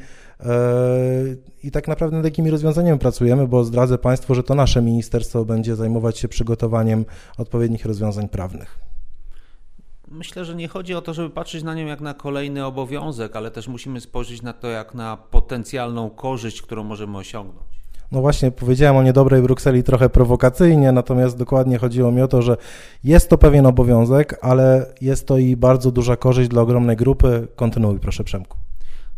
i 1.63 1.71
tak 1.71 1.87
naprawdę 1.87 2.17
nad 2.17 2.25
jakimi 2.25 2.51
rozwiązaniami 2.51 2.99
pracujemy, 2.99 3.47
bo 3.47 3.63
zdradzę 3.63 3.97
Państwu, 3.97 4.35
że 4.35 4.43
to 4.43 4.55
nasze 4.55 4.81
ministerstwo 4.81 5.45
będzie 5.45 5.75
zajmować 5.75 6.17
się 6.17 6.27
przygotowaniem 6.27 7.05
odpowiednich 7.37 7.85
rozwiązań 7.85 8.29
prawnych. 8.29 8.79
Myślę, 10.07 10.45
że 10.45 10.55
nie 10.55 10.67
chodzi 10.67 10.95
o 10.95 11.01
to, 11.01 11.13
żeby 11.13 11.29
patrzeć 11.29 11.63
na 11.63 11.73
nią 11.73 11.85
jak 11.85 12.01
na 12.01 12.13
kolejny 12.13 12.65
obowiązek, 12.65 13.35
ale 13.35 13.51
też 13.51 13.67
musimy 13.67 14.01
spojrzeć 14.01 14.41
na 14.41 14.53
to 14.53 14.67
jak 14.67 14.93
na 14.93 15.17
potencjalną 15.17 16.09
korzyść, 16.09 16.61
którą 16.61 16.83
możemy 16.83 17.17
osiągnąć. 17.17 17.73
No 18.11 18.21
właśnie, 18.21 18.51
powiedziałem 18.51 18.97
o 18.97 19.03
niedobrej 19.03 19.41
Brukseli 19.41 19.83
trochę 19.83 20.09
prowokacyjnie, 20.09 20.91
natomiast 20.91 21.37
dokładnie 21.37 21.77
chodziło 21.77 22.11
mi 22.11 22.21
o 22.21 22.27
to, 22.27 22.41
że 22.41 22.57
jest 23.03 23.29
to 23.29 23.37
pewien 23.37 23.65
obowiązek, 23.65 24.39
ale 24.41 24.85
jest 25.01 25.27
to 25.27 25.37
i 25.37 25.55
bardzo 25.55 25.91
duża 25.91 26.15
korzyść 26.15 26.49
dla 26.49 26.61
ogromnej 26.61 26.95
grupy. 26.95 27.47
Kontynuuj 27.55 27.99
proszę 27.99 28.23
Przemku. 28.23 28.57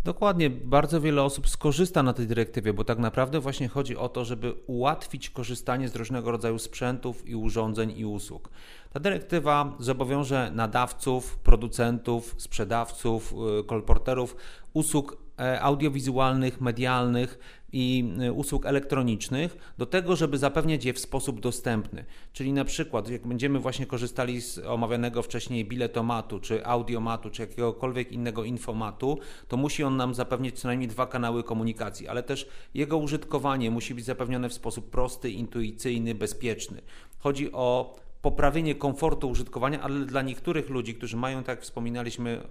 Dokładnie, 0.05 0.49
bardzo 0.49 1.01
wiele 1.01 1.23
osób 1.23 1.49
skorzysta 1.49 2.03
na 2.03 2.13
tej 2.13 2.27
dyrektywie, 2.27 2.73
bo 2.73 2.83
tak 2.83 2.99
naprawdę 2.99 3.39
właśnie 3.39 3.67
chodzi 3.67 3.97
o 3.97 4.09
to, 4.09 4.25
żeby 4.25 4.53
ułatwić 4.67 5.29
korzystanie 5.29 5.89
z 5.89 5.95
różnego 5.95 6.31
rodzaju 6.31 6.59
sprzętów 6.59 7.27
i 7.27 7.35
urządzeń 7.35 7.97
i 7.97 8.05
usług. 8.05 8.49
Ta 8.93 8.99
dyrektywa 8.99 9.75
zobowiąże 9.79 10.51
nadawców, 10.53 11.37
producentów, 11.37 12.35
sprzedawców, 12.37 13.33
y, 13.59 13.63
kolporterów 13.63 14.35
usług 14.73 15.24
audiowizualnych, 15.37 16.61
medialnych 16.61 17.39
i 17.75 18.13
y, 18.21 18.33
usług 18.33 18.65
elektronicznych 18.65 19.57
do 19.77 19.85
tego, 19.85 20.15
żeby 20.15 20.37
zapewniać 20.37 20.85
je 20.85 20.93
w 20.93 20.99
sposób 20.99 21.39
dostępny. 21.39 22.05
Czyli 22.33 22.53
na 22.53 22.65
przykład, 22.65 23.09
jak 23.09 23.27
będziemy 23.27 23.59
właśnie 23.59 23.85
korzystali 23.85 24.41
z 24.41 24.57
omawianego 24.57 25.23
wcześniej 25.23 25.65
biletomatu, 25.65 26.39
czy 26.39 26.65
audiomatu, 26.65 27.29
czy 27.29 27.41
jakiegokolwiek 27.41 28.11
innego 28.11 28.43
informatu, 28.43 29.19
to 29.47 29.57
musi 29.57 29.83
on 29.83 29.97
nam 29.97 30.13
zapewnić 30.13 30.59
co 30.59 30.67
najmniej 30.67 30.87
dwa 30.87 31.07
kanały 31.07 31.43
komunikacji, 31.43 32.07
ale 32.07 32.23
też 32.23 32.49
jego 32.73 32.97
użytkowanie 32.97 33.71
musi 33.71 33.95
być 33.95 34.05
zapewnione 34.05 34.49
w 34.49 34.53
sposób 34.53 34.89
prosty, 34.89 35.31
intuicyjny, 35.31 36.15
bezpieczny. 36.15 36.81
Chodzi 37.19 37.51
o 37.51 37.95
poprawienie 38.21 38.75
komfortu 38.75 39.29
użytkowania, 39.29 39.81
ale 39.81 40.05
dla 40.05 40.21
niektórych 40.21 40.69
ludzi, 40.69 40.95
którzy 40.95 41.17
mają, 41.17 41.43
tak 41.43 41.47
jak 41.47 41.61
wspominaliśmy, 41.61 42.41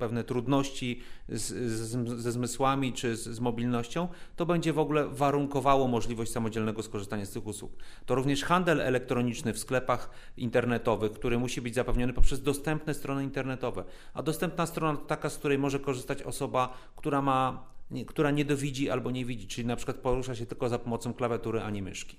pewne 0.00 0.24
trudności 0.24 1.00
z, 1.28 1.42
z, 1.72 2.20
ze 2.20 2.32
zmysłami 2.32 2.92
czy 2.92 3.16
z, 3.16 3.28
z, 3.28 3.40
mobilnością, 3.40 4.08
to 4.36 4.46
będzie 4.46 4.72
w 4.72 4.78
ogóle 4.78 5.08
warunkowało 5.08 5.88
możliwość 5.88 6.32
samodzielnego 6.32 6.82
skorzystania 6.82 7.26
z 7.26 7.30
tych 7.30 7.46
usług. 7.46 7.72
To 8.06 8.14
również 8.14 8.44
handel 8.44 8.80
elektroniczny 8.80 9.52
w 9.52 9.58
sklepach 9.58 10.10
internetowych, 10.36 11.12
który 11.12 11.38
musi 11.38 11.60
być 11.60 11.74
zapewniony 11.74 12.12
poprzez 12.12 12.42
dostępne 12.42 12.94
strony 12.94 13.24
internetowe. 13.24 13.84
A 14.14 14.22
dostępna 14.22 14.66
strona 14.66 14.98
to 14.98 15.04
taka, 15.04 15.30
z 15.30 15.38
której 15.38 15.58
może 15.58 15.80
korzystać 15.80 16.22
osoba, 16.22 16.74
która 16.96 17.22
ma, 17.22 17.64
nie, 17.90 18.04
która 18.04 18.30
nie 18.30 18.44
albo 18.92 19.10
nie 19.10 19.24
widzi, 19.24 19.46
czyli 19.46 19.66
na 19.66 19.76
przykład 19.76 19.96
porusza 19.96 20.34
się 20.34 20.46
tylko 20.46 20.68
za 20.68 20.78
pomocą 20.78 21.14
klawiatury 21.14 21.62
ani 21.62 21.82
myszki. 21.82 22.16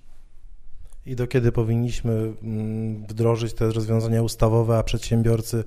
I 1.06 1.15
do 1.15 1.28
kiedy 1.28 1.52
powinniśmy 1.52 2.34
mm, 2.44 3.06
wdrożyć 3.08 3.54
te 3.54 3.72
rozwiązania 3.72 4.24
ustawowe, 4.24 4.78
a 4.78 4.84
przedsiębiorcy 4.84 5.63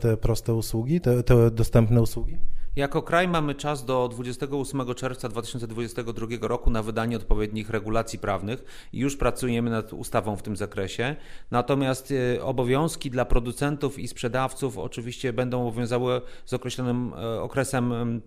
te 0.00 0.16
proste 0.16 0.54
usługi, 0.54 1.00
te, 1.00 1.22
te 1.22 1.50
dostępne 1.50 2.02
usługi? 2.02 2.38
Jako 2.76 3.02
kraj 3.02 3.28
mamy 3.28 3.54
czas 3.54 3.84
do 3.84 4.08
28 4.08 4.94
czerwca 4.94 5.28
2022 5.28 6.26
roku 6.40 6.70
na 6.70 6.82
wydanie 6.82 7.16
odpowiednich 7.16 7.70
regulacji 7.70 8.18
prawnych 8.18 8.88
i 8.92 8.98
już 8.98 9.16
pracujemy 9.16 9.70
nad 9.70 9.92
ustawą 9.92 10.36
w 10.36 10.42
tym 10.42 10.56
zakresie. 10.56 11.16
Natomiast 11.50 12.12
e, 12.36 12.44
obowiązki 12.44 13.10
dla 13.10 13.24
producentów 13.24 13.98
i 13.98 14.08
sprzedawców 14.08 14.78
oczywiście 14.78 15.32
będą 15.32 15.68
obowiązały 15.68 16.20
z 16.44 16.52
określonym 16.52 17.12
e, 17.16 17.40
okresem 17.40 18.20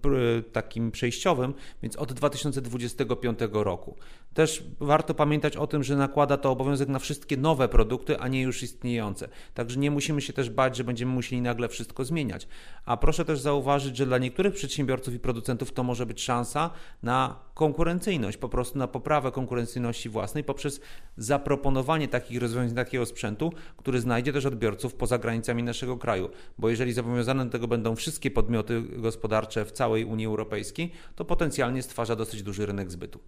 takim 0.51 0.91
przejściowym, 0.91 1.53
więc 1.81 1.95
od 1.95 2.13
2025 2.13 3.39
roku. 3.51 3.95
Też 4.33 4.63
warto 4.79 5.13
pamiętać 5.13 5.57
o 5.57 5.67
tym, 5.67 5.83
że 5.83 5.95
nakłada 5.95 6.37
to 6.37 6.51
obowiązek 6.51 6.89
na 6.89 6.99
wszystkie 6.99 7.37
nowe 7.37 7.67
produkty, 7.67 8.19
a 8.19 8.27
nie 8.27 8.41
już 8.41 8.63
istniejące. 8.63 9.29
Także 9.53 9.79
nie 9.79 9.91
musimy 9.91 10.21
się 10.21 10.33
też 10.33 10.49
bać, 10.49 10.77
że 10.77 10.83
będziemy 10.83 11.11
musieli 11.11 11.41
nagle 11.41 11.69
wszystko 11.69 12.05
zmieniać. 12.05 12.47
A 12.85 12.97
proszę 12.97 13.25
też 13.25 13.39
zauważyć, 13.39 13.97
że 13.97 14.05
dla 14.05 14.17
niektórych 14.17 14.36
niektórych 14.37 14.53
przedsiębiorców 14.53 15.13
i 15.13 15.19
producentów 15.19 15.71
to 15.71 15.83
może 15.83 16.05
być 16.05 16.23
szansa 16.23 16.69
na 17.03 17.39
konkurencyjność, 17.53 18.37
po 18.37 18.49
prostu 18.49 18.77
na 18.77 18.87
poprawę 18.87 19.31
konkurencyjności 19.31 20.09
własnej 20.09 20.43
poprzez 20.43 20.81
zaproponowanie 21.17 22.07
takich 22.07 22.41
rozwiązań, 22.41 22.75
takiego 22.75 23.05
sprzętu, 23.05 23.53
który 23.77 24.01
znajdzie 24.01 24.33
też 24.33 24.45
odbiorców 24.45 24.93
poza 24.93 25.17
granicami 25.17 25.63
naszego 25.63 25.97
kraju. 25.97 26.29
Bo 26.57 26.69
jeżeli 26.69 26.93
zobowiązane 26.93 27.45
do 27.45 27.51
tego 27.51 27.67
będą 27.67 27.95
wszystkie 27.95 28.31
podmioty 28.31 28.81
gospodarcze 28.81 29.65
w 29.65 29.71
całej 29.71 30.05
Unii 30.05 30.25
Europejskiej, 30.25 30.91
to 31.15 31.25
potencjalnie 31.25 31.83
stwarza 31.83 32.15
dosyć 32.15 32.43
duży 32.43 32.65
rynek 32.65 32.91
zbytu. 32.91 33.19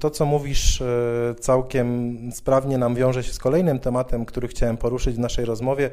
To, 0.00 0.10
co 0.10 0.26
mówisz, 0.26 0.80
e, 0.80 1.34
całkiem 1.40 2.18
sprawnie 2.32 2.78
nam 2.78 2.94
wiąże 2.94 3.24
się 3.24 3.32
z 3.32 3.38
kolejnym 3.38 3.78
tematem, 3.78 4.24
który 4.24 4.48
chciałem 4.48 4.76
poruszyć 4.76 5.16
w 5.16 5.18
naszej 5.18 5.44
rozmowie, 5.44 5.90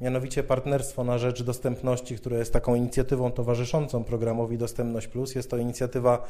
mianowicie 0.00 0.42
Partnerstwo 0.42 1.04
na 1.04 1.18
Rzecz 1.18 1.42
Dostępności, 1.42 2.16
które 2.16 2.38
jest 2.38 2.52
taką 2.52 2.74
inicjatywą 2.74 3.30
towarzyszącą 3.30 4.04
programowi 4.04 4.58
Dostępność 4.58 5.08
Plus. 5.08 5.34
Jest 5.34 5.50
to 5.50 5.56
inicjatywa, 5.56 6.26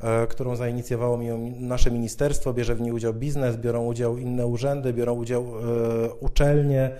e, 0.00 0.26
którą 0.26 0.56
zainicjowało 0.56 1.18
nasze 1.60 1.90
ministerstwo, 1.90 2.52
bierze 2.52 2.74
w 2.74 2.80
niej 2.80 2.92
udział 2.92 3.14
biznes, 3.14 3.56
biorą 3.56 3.86
udział 3.86 4.18
inne 4.18 4.46
urzędy, 4.46 4.92
biorą 4.92 5.14
udział 5.14 5.42
e, 5.44 6.14
uczelnie, 6.14 6.90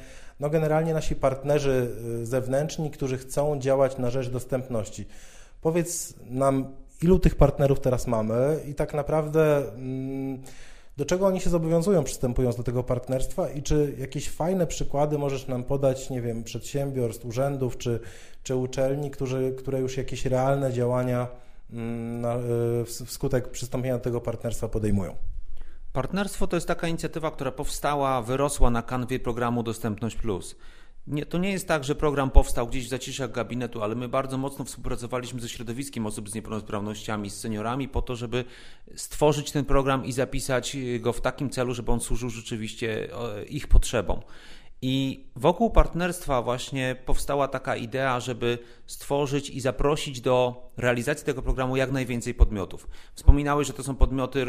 no 0.41 0.51
generalnie 0.51 0.95
nasi 0.95 1.17
partnerzy 1.17 1.91
zewnętrzni, 2.23 2.91
którzy 2.91 3.19
chcą 3.19 3.59
działać 3.59 3.99
na 3.99 4.11
rzecz 4.11 4.31
dostępności. 4.31 5.07
Powiedz 5.61 6.15
nam, 6.31 6.75
ilu 7.03 7.19
tych 7.19 7.35
partnerów 7.35 7.81
teraz 7.81 8.07
mamy 8.07 8.61
i 8.69 8.75
tak 8.75 8.95
naprawdę 8.95 9.73
mm, 9.75 10.43
do 10.97 11.05
czego 11.05 11.27
oni 11.27 11.41
się 11.41 11.51
zobowiązują 11.51 12.05
przystępując 12.05 12.57
do 12.57 12.63
tego 12.63 12.83
partnerstwa 12.83 13.49
i 13.49 13.63
czy 13.63 13.95
jakieś 13.99 14.31
fajne 14.31 14.67
przykłady 14.67 15.19
możesz 15.19 15.47
nam 15.47 15.65
podać, 15.65 16.11
nie 16.11 16.23
wiem, 16.23 16.45
przedsiębiorstw, 16.45 17.25
urzędów 17.25 17.79
czy, 17.79 18.01
czy 18.43 18.57
uczelni, 18.57 19.11
którzy, 19.11 19.55
które 19.59 19.81
już 19.81 19.97
jakieś 19.97 20.27
realne 20.27 20.73
działania 20.73 21.29
mm, 21.71 22.21
na, 22.21 22.37
y, 22.37 22.85
wskutek 23.07 23.49
przystąpienia 23.49 23.99
do 23.99 24.05
tego 24.05 24.21
partnerstwa 24.21 24.69
podejmują? 24.69 25.15
Partnerstwo 25.93 26.47
to 26.47 26.57
jest 26.57 26.69
taka 26.69 26.89
inicjatywa, 26.89 27.31
która 27.31 27.53
powstała, 27.53 28.23
wyrosła 28.23 28.71
na 28.71 28.83
kanwie 28.83 29.21
programu 29.21 29.63
Dostępność 29.63 30.17
Plus. 30.17 30.57
Nie, 31.07 31.27
to 31.27 31.39
nie 31.39 31.51
jest 31.51 31.69
tak, 31.69 31.85
że 31.85 31.95
program 31.95 32.31
powstał 32.31 32.67
gdzieś 32.67 32.87
w 32.87 32.89
zaciszach 32.89 33.33
gabinetu, 33.33 33.83
ale 33.83 33.95
my 33.95 34.09
bardzo 34.09 34.39
mocno 34.39 34.65
współpracowaliśmy 34.65 35.41
ze 35.41 35.49
środowiskiem 35.49 36.07
osób 36.07 36.31
z 36.31 36.35
niepełnosprawnościami, 36.35 37.31
z 37.31 37.41
seniorami, 37.41 37.89
po 37.89 38.03
to, 38.03 38.17
żeby 38.17 38.45
stworzyć 38.97 39.53
ten 39.53 39.65
program 39.65 40.05
i 40.05 40.13
zapisać 40.13 40.77
go 41.01 41.13
w 41.13 41.21
takim 41.21 41.51
celu, 41.51 41.75
żeby 41.75 41.93
on 41.93 42.01
służył 42.01 42.31
rzeczywiście 42.31 43.09
ich 43.49 43.69
potrzebom. 43.69 44.21
I 44.83 45.25
wokół 45.37 45.71
partnerstwa 45.71 46.43
właśnie 46.43 46.97
powstała 47.07 47.49
taka 47.49 47.77
idea, 47.77 48.21
żeby 48.21 48.59
stworzyć 48.87 49.51
i 49.51 49.61
zaprosić 49.61 50.21
do 50.21 50.63
realizacji 50.77 51.27
tego 51.27 51.43
programu 51.43 51.77
jak 51.77 51.93
najwięcej 51.93 52.35
podmiotów. 52.35 52.89
Wspominałeś, 53.15 53.67
że 53.67 53.73
to 53.73 53.83
są 53.83 53.97
podmioty 53.97 54.47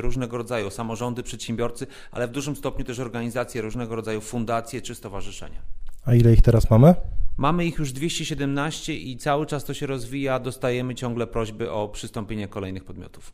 różnego 0.00 0.38
rodzaju, 0.38 0.70
samorządy, 0.70 1.22
przedsiębiorcy, 1.22 1.86
ale 2.10 2.28
w 2.28 2.30
dużym 2.30 2.56
stopniu 2.56 2.84
też 2.84 2.98
organizacje 2.98 3.62
różnego 3.62 3.96
rodzaju, 3.96 4.20
fundacje 4.20 4.82
czy 4.82 4.94
stowarzyszenia. 4.94 5.77
A 6.08 6.14
ile 6.14 6.32
ich 6.32 6.42
teraz 6.42 6.70
mamy? 6.70 6.94
Mamy 7.36 7.66
ich 7.66 7.78
już 7.78 7.92
217 7.92 8.94
i 8.94 9.16
cały 9.16 9.46
czas 9.46 9.64
to 9.64 9.74
się 9.74 9.86
rozwija. 9.86 10.38
Dostajemy 10.38 10.94
ciągle 10.94 11.26
prośby 11.26 11.70
o 11.70 11.88
przystąpienie 11.88 12.48
kolejnych 12.48 12.84
podmiotów. 12.84 13.32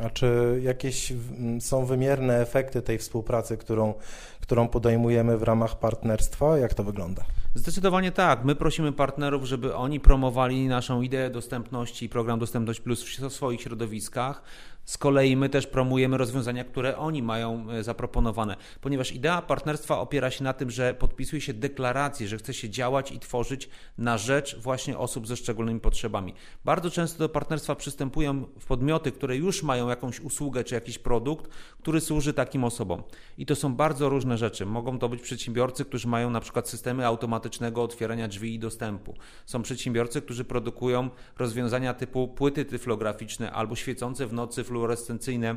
A 0.00 0.10
czy 0.10 0.60
jakieś 0.62 1.12
są 1.60 1.84
wymierne 1.84 2.40
efekty 2.40 2.82
tej 2.82 2.98
współpracy, 2.98 3.56
którą, 3.56 3.94
którą 4.40 4.68
podejmujemy 4.68 5.38
w 5.38 5.42
ramach 5.42 5.78
partnerstwa? 5.78 6.58
Jak 6.58 6.74
to 6.74 6.84
wygląda? 6.84 7.24
Zdecydowanie 7.54 8.12
tak. 8.12 8.44
My 8.44 8.54
prosimy 8.54 8.92
partnerów, 8.92 9.44
żeby 9.44 9.74
oni 9.74 10.00
promowali 10.00 10.68
naszą 10.68 11.02
ideę 11.02 11.30
dostępności, 11.30 12.08
program 12.08 12.38
Dostępność 12.38 12.80
Plus 12.80 13.04
w 13.04 13.32
swoich 13.32 13.60
środowiskach. 13.60 14.42
Z 14.84 14.98
kolei 14.98 15.36
my 15.36 15.48
też 15.48 15.66
promujemy 15.66 16.18
rozwiązania, 16.18 16.64
które 16.64 16.96
oni 16.96 17.22
mają 17.22 17.70
e, 17.70 17.82
zaproponowane, 17.82 18.56
ponieważ 18.80 19.12
idea 19.12 19.42
partnerstwa 19.42 20.00
opiera 20.00 20.30
się 20.30 20.44
na 20.44 20.52
tym, 20.52 20.70
że 20.70 20.94
podpisuje 20.94 21.40
się 21.40 21.54
deklarację, 21.54 22.28
że 22.28 22.38
chce 22.38 22.54
się 22.54 22.70
działać 22.70 23.12
i 23.12 23.18
tworzyć 23.18 23.68
na 23.98 24.18
rzecz 24.18 24.58
właśnie 24.58 24.98
osób 24.98 25.26
ze 25.26 25.36
szczególnymi 25.36 25.80
potrzebami. 25.80 26.34
Bardzo 26.64 26.90
często 26.90 27.18
do 27.18 27.28
partnerstwa 27.28 27.74
przystępują 27.74 28.44
podmioty, 28.68 29.12
które 29.12 29.36
już 29.36 29.62
mają 29.62 29.88
jakąś 29.88 30.20
usługę 30.20 30.64
czy 30.64 30.74
jakiś 30.74 30.98
produkt, 30.98 31.50
który 31.78 32.00
służy 32.00 32.32
takim 32.32 32.64
osobom. 32.64 33.02
I 33.38 33.46
to 33.46 33.56
są 33.56 33.74
bardzo 33.74 34.08
różne 34.08 34.38
rzeczy. 34.38 34.66
Mogą 34.66 34.98
to 34.98 35.08
być 35.08 35.22
przedsiębiorcy, 35.22 35.84
którzy 35.84 36.08
mają 36.08 36.30
na 36.30 36.40
przykład 36.40 36.68
systemy 36.68 37.06
automatycznego 37.06 37.82
otwierania 37.82 38.28
drzwi 38.28 38.54
i 38.54 38.58
dostępu. 38.58 39.14
Są 39.46 39.62
przedsiębiorcy, 39.62 40.22
którzy 40.22 40.44
produkują 40.44 41.10
rozwiązania 41.38 41.94
typu 41.94 42.28
płyty 42.28 42.64
tyflograficzne 42.64 43.52
albo 43.52 43.76
świecące 43.76 44.26
w 44.26 44.32
nocy 44.32 44.64
fluorescencyjne 44.74 45.56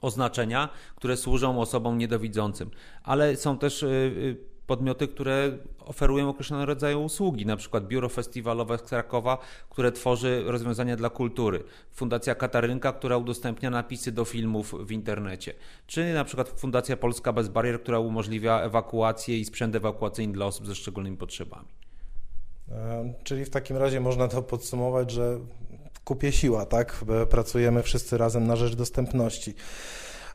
oznaczenia, 0.00 0.68
które 0.96 1.16
służą 1.16 1.60
osobom 1.60 1.98
niedowidzącym. 1.98 2.70
Ale 3.02 3.36
są 3.36 3.58
też 3.58 3.82
y, 3.82 3.86
y, 3.86 4.36
podmioty, 4.66 5.08
które 5.08 5.58
oferują 5.78 6.28
określone 6.28 6.66
rodzaje 6.66 6.98
usługi, 6.98 7.46
na 7.46 7.56
przykład 7.56 7.86
Biuro 7.86 8.08
Festiwalowe 8.08 8.78
z 8.78 8.82
Krakowa, 8.82 9.38
które 9.70 9.92
tworzy 9.92 10.42
rozwiązania 10.46 10.96
dla 10.96 11.10
kultury, 11.10 11.64
Fundacja 11.90 12.34
Katarynka, 12.34 12.92
która 12.92 13.16
udostępnia 13.16 13.70
napisy 13.70 14.12
do 14.12 14.24
filmów 14.24 14.74
w 14.86 14.90
internecie, 14.90 15.54
czy 15.86 16.14
na 16.14 16.24
przykład 16.24 16.48
Fundacja 16.48 16.96
Polska 16.96 17.32
Bez 17.32 17.48
Barier, 17.48 17.82
która 17.82 17.98
umożliwia 17.98 18.60
ewakuację 18.60 19.38
i 19.38 19.44
sprzęt 19.44 19.76
ewakuacyjny 19.76 20.32
dla 20.32 20.46
osób 20.46 20.66
ze 20.66 20.74
szczególnymi 20.74 21.16
potrzebami. 21.16 21.68
Czyli 23.24 23.44
w 23.44 23.50
takim 23.50 23.76
razie 23.76 24.00
można 24.00 24.28
to 24.28 24.42
podsumować, 24.42 25.10
że 25.10 25.38
kupie 26.04 26.32
siła, 26.32 26.66
tak? 26.66 27.04
Pracujemy 27.30 27.82
wszyscy 27.82 28.18
razem 28.18 28.46
na 28.46 28.56
rzecz 28.56 28.74
dostępności. 28.74 29.54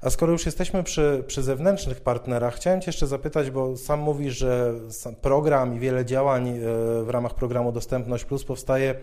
A 0.02 0.10
skoro 0.10 0.32
już 0.32 0.46
jesteśmy 0.46 0.84
przy, 0.84 1.24
przy 1.28 1.44
zewnętrznych 1.44 2.02
partnerach, 2.02 2.56
chciałem 2.56 2.82
Cię 2.82 2.90
jeszcze 2.90 3.08
zapytać, 3.08 3.52
bo 3.52 3.78
sam 3.78 4.00
mówisz, 4.00 4.38
że 4.38 4.74
program 5.22 5.76
i 5.76 5.80
wiele 5.80 6.06
działań 6.06 6.50
e, 6.50 6.60
w 7.04 7.10
ramach 7.10 7.36
programu 7.36 7.72
Dostępność 7.72 8.26
Plus 8.26 8.44
powstaje 8.44 8.96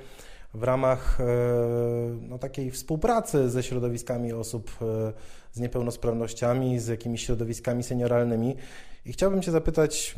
w 0.55 0.62
ramach 0.62 1.20
e, 1.20 1.24
no, 2.29 2.38
takiej 2.38 2.70
współpracy 2.70 3.50
ze 3.50 3.62
środowiskami 3.62 4.33
osób 4.33 4.70
e, 4.83 5.12
z 5.53 5.61
niepełnosprawnościami, 5.61 6.79
z 6.79 6.88
jakimiś 6.88 7.27
środowiskami 7.27 7.83
senioralnymi. 7.83 8.57
I 9.07 9.12
chciałbym 9.12 9.42
Cię 9.42 9.50
zapytać, 9.50 10.14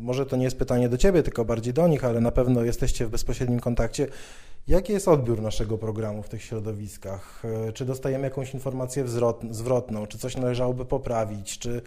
może 0.00 0.26
to 0.26 0.36
nie 0.36 0.44
jest 0.44 0.58
pytanie 0.58 0.88
do 0.88 0.98
Ciebie, 0.98 1.22
tylko 1.22 1.44
bardziej 1.44 1.74
do 1.74 1.88
nich, 1.88 2.04
ale 2.04 2.20
na 2.20 2.30
pewno 2.30 2.64
jesteście 2.64 3.06
w 3.06 3.10
bezpośrednim 3.10 3.60
kontakcie. 3.60 4.06
Jaki 4.68 4.92
jest 4.92 5.08
odbiór 5.08 5.42
naszego 5.42 5.78
programu 5.78 6.22
w 6.22 6.28
tych 6.28 6.42
środowiskach? 6.42 7.42
E, 7.68 7.72
czy 7.72 7.84
dostajemy 7.84 8.24
jakąś 8.24 8.54
informację 8.54 9.04
zwrotną? 9.50 10.06
Czy 10.06 10.18
coś 10.18 10.36
należałoby 10.36 10.84
poprawić? 10.84 11.58
Czy, 11.58 11.82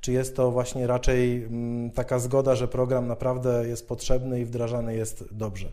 czy 0.00 0.12
jest 0.12 0.36
to 0.36 0.50
właśnie 0.50 0.86
raczej 0.86 1.44
mm, 1.44 1.90
taka 1.90 2.18
zgoda, 2.18 2.54
że 2.54 2.68
program 2.68 3.06
naprawdę 3.06 3.68
jest 3.68 3.88
potrzebny 3.88 4.40
i 4.40 4.44
wdrażany 4.44 4.96
jest 4.96 5.24
dobrze? 5.32 5.68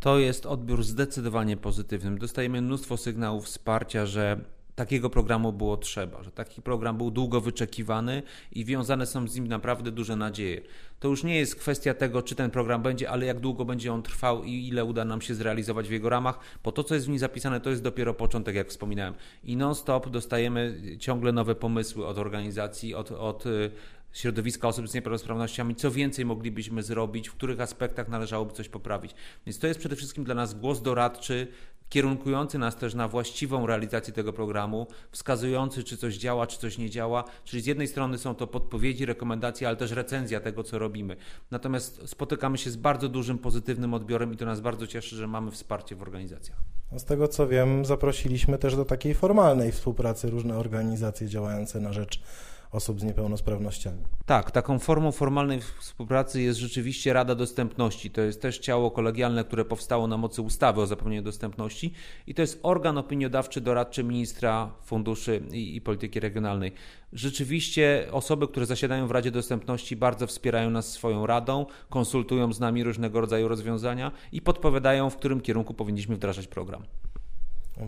To 0.00 0.18
jest 0.18 0.46
odbiór 0.46 0.84
zdecydowanie 0.84 1.56
pozytywny. 1.56 2.18
Dostajemy 2.18 2.62
mnóstwo 2.62 2.96
sygnałów 2.96 3.44
wsparcia, 3.44 4.06
że 4.06 4.40
takiego 4.80 5.10
programu 5.10 5.52
było 5.52 5.76
trzeba, 5.76 6.22
że 6.22 6.30
taki 6.30 6.62
program 6.62 6.96
był 6.96 7.10
długo 7.10 7.40
wyczekiwany 7.40 8.22
i 8.52 8.64
wiązane 8.64 9.06
są 9.06 9.28
z 9.28 9.34
nim 9.34 9.48
naprawdę 9.48 9.90
duże 9.90 10.16
nadzieje. 10.16 10.60
To 11.00 11.08
już 11.08 11.24
nie 11.24 11.38
jest 11.38 11.56
kwestia 11.56 11.94
tego, 11.94 12.22
czy 12.22 12.34
ten 12.34 12.50
program 12.50 12.82
będzie, 12.82 13.10
ale 13.10 13.26
jak 13.26 13.40
długo 13.40 13.64
będzie 13.64 13.92
on 13.92 14.02
trwał 14.02 14.44
i 14.44 14.68
ile 14.68 14.84
uda 14.84 15.04
nam 15.04 15.20
się 15.20 15.34
zrealizować 15.34 15.88
w 15.88 15.90
jego 15.90 16.08
ramach, 16.08 16.38
bo 16.64 16.72
to, 16.72 16.84
co 16.84 16.94
jest 16.94 17.06
w 17.06 17.08
nim 17.08 17.18
zapisane, 17.18 17.60
to 17.60 17.70
jest 17.70 17.82
dopiero 17.82 18.14
początek, 18.14 18.54
jak 18.54 18.68
wspominałem. 18.68 19.14
I 19.44 19.56
non-stop 19.56 20.08
dostajemy 20.08 20.80
ciągle 20.98 21.32
nowe 21.32 21.54
pomysły 21.54 22.06
od 22.06 22.18
organizacji, 22.18 22.94
od, 22.94 23.12
od 23.12 23.46
y, 23.46 23.70
środowiska 24.12 24.68
osób 24.68 24.88
z 24.88 24.94
niepełnosprawnościami, 24.94 25.74
co 25.74 25.90
więcej 25.90 26.24
moglibyśmy 26.24 26.82
zrobić, 26.82 27.28
w 27.28 27.34
których 27.34 27.60
aspektach 27.60 28.08
należałoby 28.08 28.52
coś 28.52 28.68
poprawić. 28.68 29.14
Więc 29.46 29.58
to 29.58 29.66
jest 29.66 29.80
przede 29.80 29.96
wszystkim 29.96 30.24
dla 30.24 30.34
nas 30.34 30.54
głos 30.54 30.82
doradczy, 30.82 31.46
kierunkujący 31.90 32.58
nas 32.58 32.76
też 32.76 32.94
na 32.94 33.08
właściwą 33.08 33.66
realizację 33.66 34.14
tego 34.14 34.32
programu, 34.32 34.86
wskazujący, 35.10 35.84
czy 35.84 35.96
coś 35.96 36.16
działa, 36.16 36.46
czy 36.46 36.58
coś 36.58 36.78
nie 36.78 36.90
działa. 36.90 37.24
Czyli 37.44 37.62
z 37.62 37.66
jednej 37.66 37.88
strony 37.88 38.18
są 38.18 38.34
to 38.34 38.46
podpowiedzi, 38.46 39.06
rekomendacje, 39.06 39.68
ale 39.68 39.76
też 39.76 39.90
recenzja 39.90 40.40
tego, 40.40 40.64
co 40.64 40.78
robimy. 40.78 41.16
Natomiast 41.50 42.08
spotykamy 42.08 42.58
się 42.58 42.70
z 42.70 42.76
bardzo 42.76 43.08
dużym 43.08 43.38
pozytywnym 43.38 43.94
odbiorem 43.94 44.32
i 44.32 44.36
to 44.36 44.46
nas 44.46 44.60
bardzo 44.60 44.86
cieszy, 44.86 45.16
że 45.16 45.26
mamy 45.26 45.50
wsparcie 45.50 45.96
w 45.96 46.02
organizacjach. 46.02 46.58
No 46.92 46.98
z 46.98 47.04
tego 47.04 47.28
co 47.28 47.48
wiem, 47.48 47.84
zaprosiliśmy 47.84 48.58
też 48.58 48.76
do 48.76 48.84
takiej 48.84 49.14
formalnej 49.14 49.72
współpracy 49.72 50.30
różne 50.30 50.58
organizacje 50.58 51.28
działające 51.28 51.80
na 51.80 51.92
rzecz 51.92 52.22
osób 52.72 53.00
z 53.00 53.04
niepełnosprawnościami. 53.04 54.02
Tak, 54.26 54.50
taką 54.50 54.78
formą 54.78 55.12
formalnej 55.12 55.60
współpracy 55.78 56.42
jest 56.42 56.58
rzeczywiście 56.58 57.12
Rada 57.12 57.34
Dostępności. 57.34 58.10
To 58.10 58.20
jest 58.20 58.42
też 58.42 58.58
ciało 58.58 58.90
kolegialne, 58.90 59.44
które 59.44 59.64
powstało 59.64 60.06
na 60.06 60.16
mocy 60.16 60.42
ustawy 60.42 60.80
o 60.80 60.86
zapewnieniu 60.86 61.22
dostępności 61.22 61.92
i 62.26 62.34
to 62.34 62.42
jest 62.42 62.60
organ 62.62 62.98
opiniodawczy 62.98 63.60
doradczy 63.60 64.04
ministra 64.04 64.72
funduszy 64.82 65.42
i, 65.52 65.76
i 65.76 65.80
polityki 65.80 66.20
regionalnej. 66.20 66.72
Rzeczywiście 67.12 68.08
osoby, 68.12 68.48
które 68.48 68.66
zasiadają 68.66 69.06
w 69.06 69.10
Radzie 69.10 69.30
Dostępności 69.30 69.96
bardzo 69.96 70.26
wspierają 70.26 70.70
nas 70.70 70.92
swoją 70.92 71.26
radą, 71.26 71.66
konsultują 71.88 72.52
z 72.52 72.60
nami 72.60 72.84
różnego 72.84 73.20
rodzaju 73.20 73.48
rozwiązania 73.48 74.12
i 74.32 74.42
podpowiadają, 74.42 75.10
w 75.10 75.16
którym 75.16 75.40
kierunku 75.40 75.74
powinniśmy 75.74 76.16
wdrażać 76.16 76.46
program. 76.46 76.82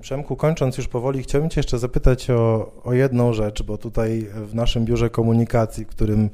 Przemku, 0.00 0.37
kończąc 0.37 0.78
już 0.78 0.88
powoli, 0.88 1.22
chciałbym 1.22 1.50
Cię 1.50 1.59
jeszcze 1.59 1.78
zapytać 1.78 2.31
o, 2.31 2.72
o 2.85 2.92
jedną 2.92 3.33
rzecz, 3.33 3.62
bo 3.62 3.78
tutaj 3.78 4.28
w 4.35 4.55
naszym 4.55 4.85
biurze 4.85 5.11
komunikacji, 5.11 5.87
którym 5.87 6.31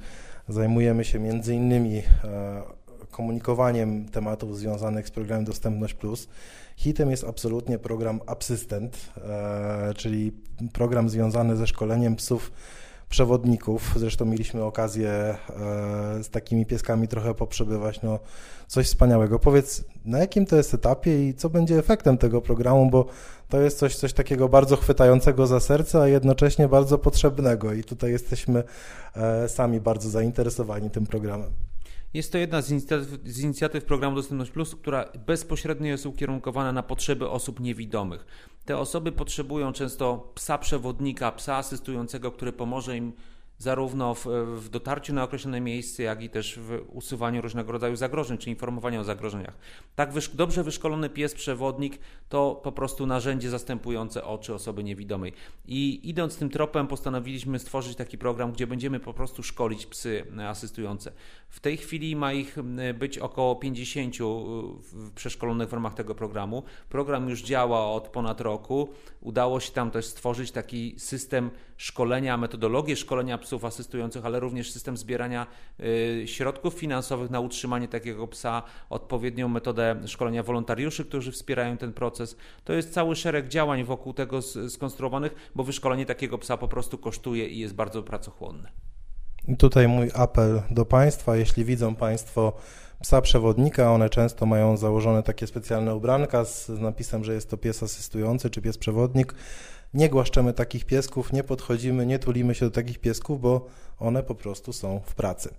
zajmujemy 0.48 1.04
się 1.04 1.18
między 1.18 1.54
innymi 1.54 1.98
e, 1.98 2.62
komunikowaniem 3.10 4.08
tematów 4.08 4.58
związanych 4.58 5.08
z 5.08 5.10
programem 5.10 5.44
Dostępność 5.44 5.94
Plus, 5.94 6.28
hitem 6.76 7.10
jest 7.10 7.24
absolutnie 7.24 7.78
program 7.78 8.20
Absystent, 8.26 9.12
e, 9.16 9.94
czyli 9.94 10.32
program 10.72 11.08
związany 11.08 11.56
ze 11.56 11.66
szkoleniem 11.66 12.16
psów 12.16 12.52
przewodników. 13.08 13.94
Zresztą 13.96 14.24
mieliśmy 14.24 14.64
okazję 14.64 15.10
e, 15.10 15.36
z 16.22 16.30
takimi 16.30 16.66
pieskami 16.66 17.08
trochę 17.08 17.34
poprzebywać. 17.34 18.02
No, 18.02 18.18
coś 18.66 18.86
wspaniałego. 18.86 19.38
Powiedz, 19.38 19.84
na 20.04 20.18
jakim 20.18 20.46
to 20.46 20.56
jest 20.56 20.74
etapie 20.74 21.28
i 21.28 21.34
co 21.34 21.50
będzie 21.50 21.78
efektem 21.78 22.18
tego 22.18 22.40
programu, 22.40 22.90
bo 22.90 23.06
to 23.48 23.60
jest 23.60 23.78
coś, 23.78 23.96
coś 23.96 24.12
takiego 24.12 24.48
bardzo 24.48 24.76
chwytającego 24.76 25.46
za 25.46 25.60
serce, 25.60 26.02
a 26.02 26.08
jednocześnie 26.08 26.68
bardzo 26.68 26.98
potrzebnego 26.98 27.72
i 27.72 27.84
tutaj 27.84 28.10
jesteśmy 28.10 28.64
e, 29.16 29.48
sami 29.48 29.80
bardzo 29.80 30.10
zainteresowani 30.10 30.90
tym 30.90 31.06
programem. 31.06 31.50
Jest 32.14 32.32
to 32.32 32.38
jedna 32.38 32.62
z 32.62 32.70
inicjatyw, 32.70 33.20
z 33.24 33.40
inicjatyw, 33.40 33.84
programu 33.84 34.16
Dostępność 34.16 34.50
Plus, 34.50 34.74
która 34.74 35.04
bezpośrednio 35.26 35.86
jest 35.86 36.06
ukierunkowana 36.06 36.72
na 36.72 36.82
potrzeby 36.82 37.30
osób 37.30 37.60
niewidomych. 37.60 38.26
Te 38.64 38.78
osoby 38.78 39.12
potrzebują 39.12 39.72
często 39.72 40.32
psa 40.34 40.58
przewodnika, 40.58 41.32
psa 41.32 41.56
asystującego, 41.56 42.32
który 42.32 42.52
pomoże 42.52 42.96
im 42.96 43.12
zarówno 43.58 44.14
w, 44.14 44.26
w, 44.56 44.68
dotarciu 44.68 45.14
na 45.14 45.24
określone 45.24 45.60
miejsce, 45.60 46.02
jak 46.02 46.22
i 46.22 46.30
też 46.30 46.58
w 46.58 46.84
usuwaniu 46.92 47.42
różnego 47.42 47.72
rodzaju 47.72 47.96
zagrożeń, 47.96 48.38
czy 48.38 48.50
informowaniu 48.50 49.00
o 49.00 49.04
zagrożeniach. 49.04 49.58
Tak 49.94 50.12
wysz 50.12 50.28
dobrze 50.28 50.64
wyszkolony 50.64 51.10
pies 51.10 51.34
przewodnik 51.34 51.98
to 52.28 52.60
po 52.64 52.72
prostu 52.72 53.06
narzędzie 53.06 53.50
zastępujące 53.50 54.24
oczy 54.24 54.54
osoby 54.54 54.84
niewidomej. 54.84 55.32
I 55.66 56.00
idąc 56.08 56.38
tym 56.38 56.50
tropem 56.50 56.86
postanowiliśmy 56.86 57.58
stworzyć 57.58 57.96
taki 57.96 58.18
program, 58.18 58.52
gdzie 58.52 58.66
będziemy 58.66 59.00
po 59.00 59.14
prostu 59.14 59.42
szkolić 59.42 59.86
psy 59.86 60.24
asystujące. 60.48 61.12
W 61.48 61.60
tej 61.60 61.76
chwili 61.76 62.16
ma 62.16 62.32
ich 62.32 62.56
być 62.94 63.18
około 63.18 63.56
50 63.56 64.14
przeszkolonych 65.14 65.68
w 65.68 65.72
ramach 65.72 65.94
tego 65.94 66.14
programu. 66.14 66.62
Program 66.88 67.28
już 67.28 67.42
działa 67.42 67.90
od 67.90 68.08
ponad 68.08 68.40
roku. 68.40 68.88
Udało 69.20 69.60
się 69.60 69.72
tam 69.72 69.90
też 69.90 70.06
stworzyć 70.06 70.50
taki 70.50 70.94
system 70.98 71.50
szkolenia, 71.76 72.36
metodologię 72.36 72.96
szkolenia 72.96 73.38
psów 73.48 73.64
asystujących, 73.64 74.26
ale 74.26 74.40
również 74.40 74.72
system 74.72 74.96
zbierania 74.96 75.46
y, 75.80 76.22
środków 76.26 76.74
finansowych 76.74 77.30
na 77.30 77.40
utrzymanie 77.40 77.88
takiego 77.88 78.28
psa, 78.28 78.62
odpowiednią 78.90 79.48
metodę 79.48 79.96
szkolenia 80.06 80.42
wolontariuszy, 80.42 81.04
którzy 81.04 81.32
wspierają 81.32 81.76
ten 81.76 81.92
proces. 81.92 82.36
To 82.64 82.72
jest 82.72 82.92
cały 82.92 83.16
szereg 83.16 83.48
działań 83.48 83.84
wokół 83.84 84.12
tego 84.12 84.42
skonstruowanych, 84.68 85.34
bo 85.54 85.64
wyszkolenie 85.64 86.06
takiego 86.06 86.38
psa 86.38 86.56
po 86.56 86.68
prostu 86.68 86.98
kosztuje 86.98 87.48
i 87.48 87.58
jest 87.58 87.74
bardzo 87.74 88.02
pracochłonne. 88.02 88.68
Tutaj 89.58 89.88
mój 89.88 90.10
apel 90.14 90.62
do 90.70 90.84
Państwa, 90.84 91.36
jeśli 91.36 91.64
widzą 91.64 91.94
Państwo 91.94 92.52
psa 93.02 93.20
przewodnika, 93.20 93.92
one 93.92 94.10
często 94.10 94.46
mają 94.46 94.76
założone 94.76 95.22
takie 95.22 95.46
specjalne 95.46 95.94
ubranka 95.94 96.44
z 96.44 96.68
napisem, 96.68 97.24
że 97.24 97.34
jest 97.34 97.50
to 97.50 97.56
pies 97.56 97.82
asystujący 97.82 98.50
czy 98.50 98.62
pies 98.62 98.78
przewodnik. 98.78 99.34
Nie 99.94 100.08
głaszczemy 100.08 100.52
takich 100.52 100.84
piesków, 100.84 101.32
nie 101.32 101.44
podchodzimy, 101.44 102.06
nie 102.06 102.18
tulimy 102.18 102.54
się 102.54 102.66
do 102.66 102.70
takich 102.70 102.98
piesków, 102.98 103.40
bo 103.40 103.66
one 103.98 104.22
po 104.22 104.34
prostu 104.34 104.72
są 104.72 105.00
w 105.06 105.14
pracy. 105.14 105.54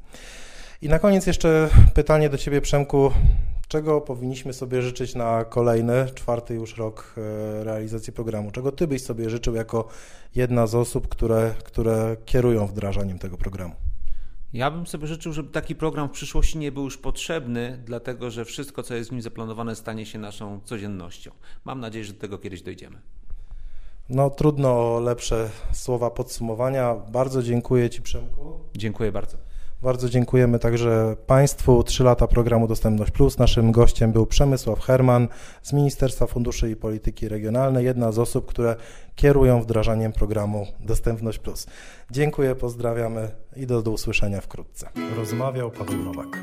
I 0.81 0.89
na 0.89 0.99
koniec 0.99 1.27
jeszcze 1.27 1.69
pytanie 1.93 2.29
do 2.29 2.37
Ciebie, 2.37 2.61
Przemku. 2.61 3.11
Czego 3.67 4.01
powinniśmy 4.01 4.53
sobie 4.53 4.81
życzyć 4.81 5.15
na 5.15 5.45
kolejny, 5.45 6.05
czwarty 6.15 6.53
już 6.53 6.77
rok 6.77 7.15
e, 7.17 7.63
realizacji 7.63 8.13
programu? 8.13 8.51
Czego 8.51 8.71
Ty 8.71 8.87
byś 8.87 9.03
sobie 9.03 9.29
życzył 9.29 9.55
jako 9.55 9.87
jedna 10.35 10.67
z 10.67 10.75
osób, 10.75 11.07
które, 11.07 11.53
które 11.63 12.17
kierują 12.25 12.67
wdrażaniem 12.67 13.19
tego 13.19 13.37
programu? 13.37 13.75
Ja 14.53 14.71
bym 14.71 14.87
sobie 14.87 15.07
życzył, 15.07 15.33
żeby 15.33 15.49
taki 15.49 15.75
program 15.75 16.09
w 16.09 16.11
przyszłości 16.11 16.57
nie 16.57 16.71
był 16.71 16.83
już 16.83 16.97
potrzebny, 16.97 17.83
dlatego 17.85 18.31
że 18.31 18.45
wszystko, 18.45 18.83
co 18.83 18.95
jest 18.95 19.09
w 19.09 19.13
nim 19.13 19.21
zaplanowane, 19.21 19.75
stanie 19.75 20.05
się 20.05 20.19
naszą 20.19 20.59
codziennością. 20.65 21.31
Mam 21.65 21.79
nadzieję, 21.79 22.05
że 22.05 22.13
do 22.13 22.19
tego 22.19 22.37
kiedyś 22.37 22.61
dojdziemy. 22.61 23.01
No, 24.09 24.29
trudno 24.29 24.95
o 24.95 24.99
lepsze 24.99 25.49
słowa 25.71 26.09
podsumowania. 26.09 26.95
Bardzo 27.11 27.43
dziękuję 27.43 27.89
Ci, 27.89 28.01
Przemku. 28.01 28.59
Dziękuję 28.77 29.11
bardzo. 29.11 29.37
Bardzo 29.81 30.09
dziękujemy 30.09 30.59
także 30.59 31.15
Państwu. 31.27 31.83
Trzy 31.83 32.03
lata 32.03 32.27
programu 32.27 32.67
Dostępność 32.67 33.11
Plus. 33.11 33.37
Naszym 33.37 33.71
gościem 33.71 34.11
był 34.11 34.25
Przemysław 34.25 34.79
Herman 34.79 35.27
z 35.61 35.73
Ministerstwa 35.73 36.27
Funduszy 36.27 36.71
i 36.71 36.75
Polityki 36.75 37.27
Regionalnej, 37.27 37.85
jedna 37.85 38.11
z 38.11 38.19
osób, 38.19 38.45
które 38.45 38.75
kierują 39.15 39.61
wdrażaniem 39.61 40.13
programu 40.13 40.67
Dostępność 40.79 41.39
Plus. 41.39 41.67
Dziękuję, 42.11 42.55
pozdrawiamy 42.55 43.31
i 43.55 43.67
do, 43.67 43.81
do 43.81 43.91
usłyszenia 43.91 44.41
wkrótce. 44.41 44.89
Rozmawiał 45.17 45.71
Paweł 45.71 45.97
Nowak. 45.97 46.37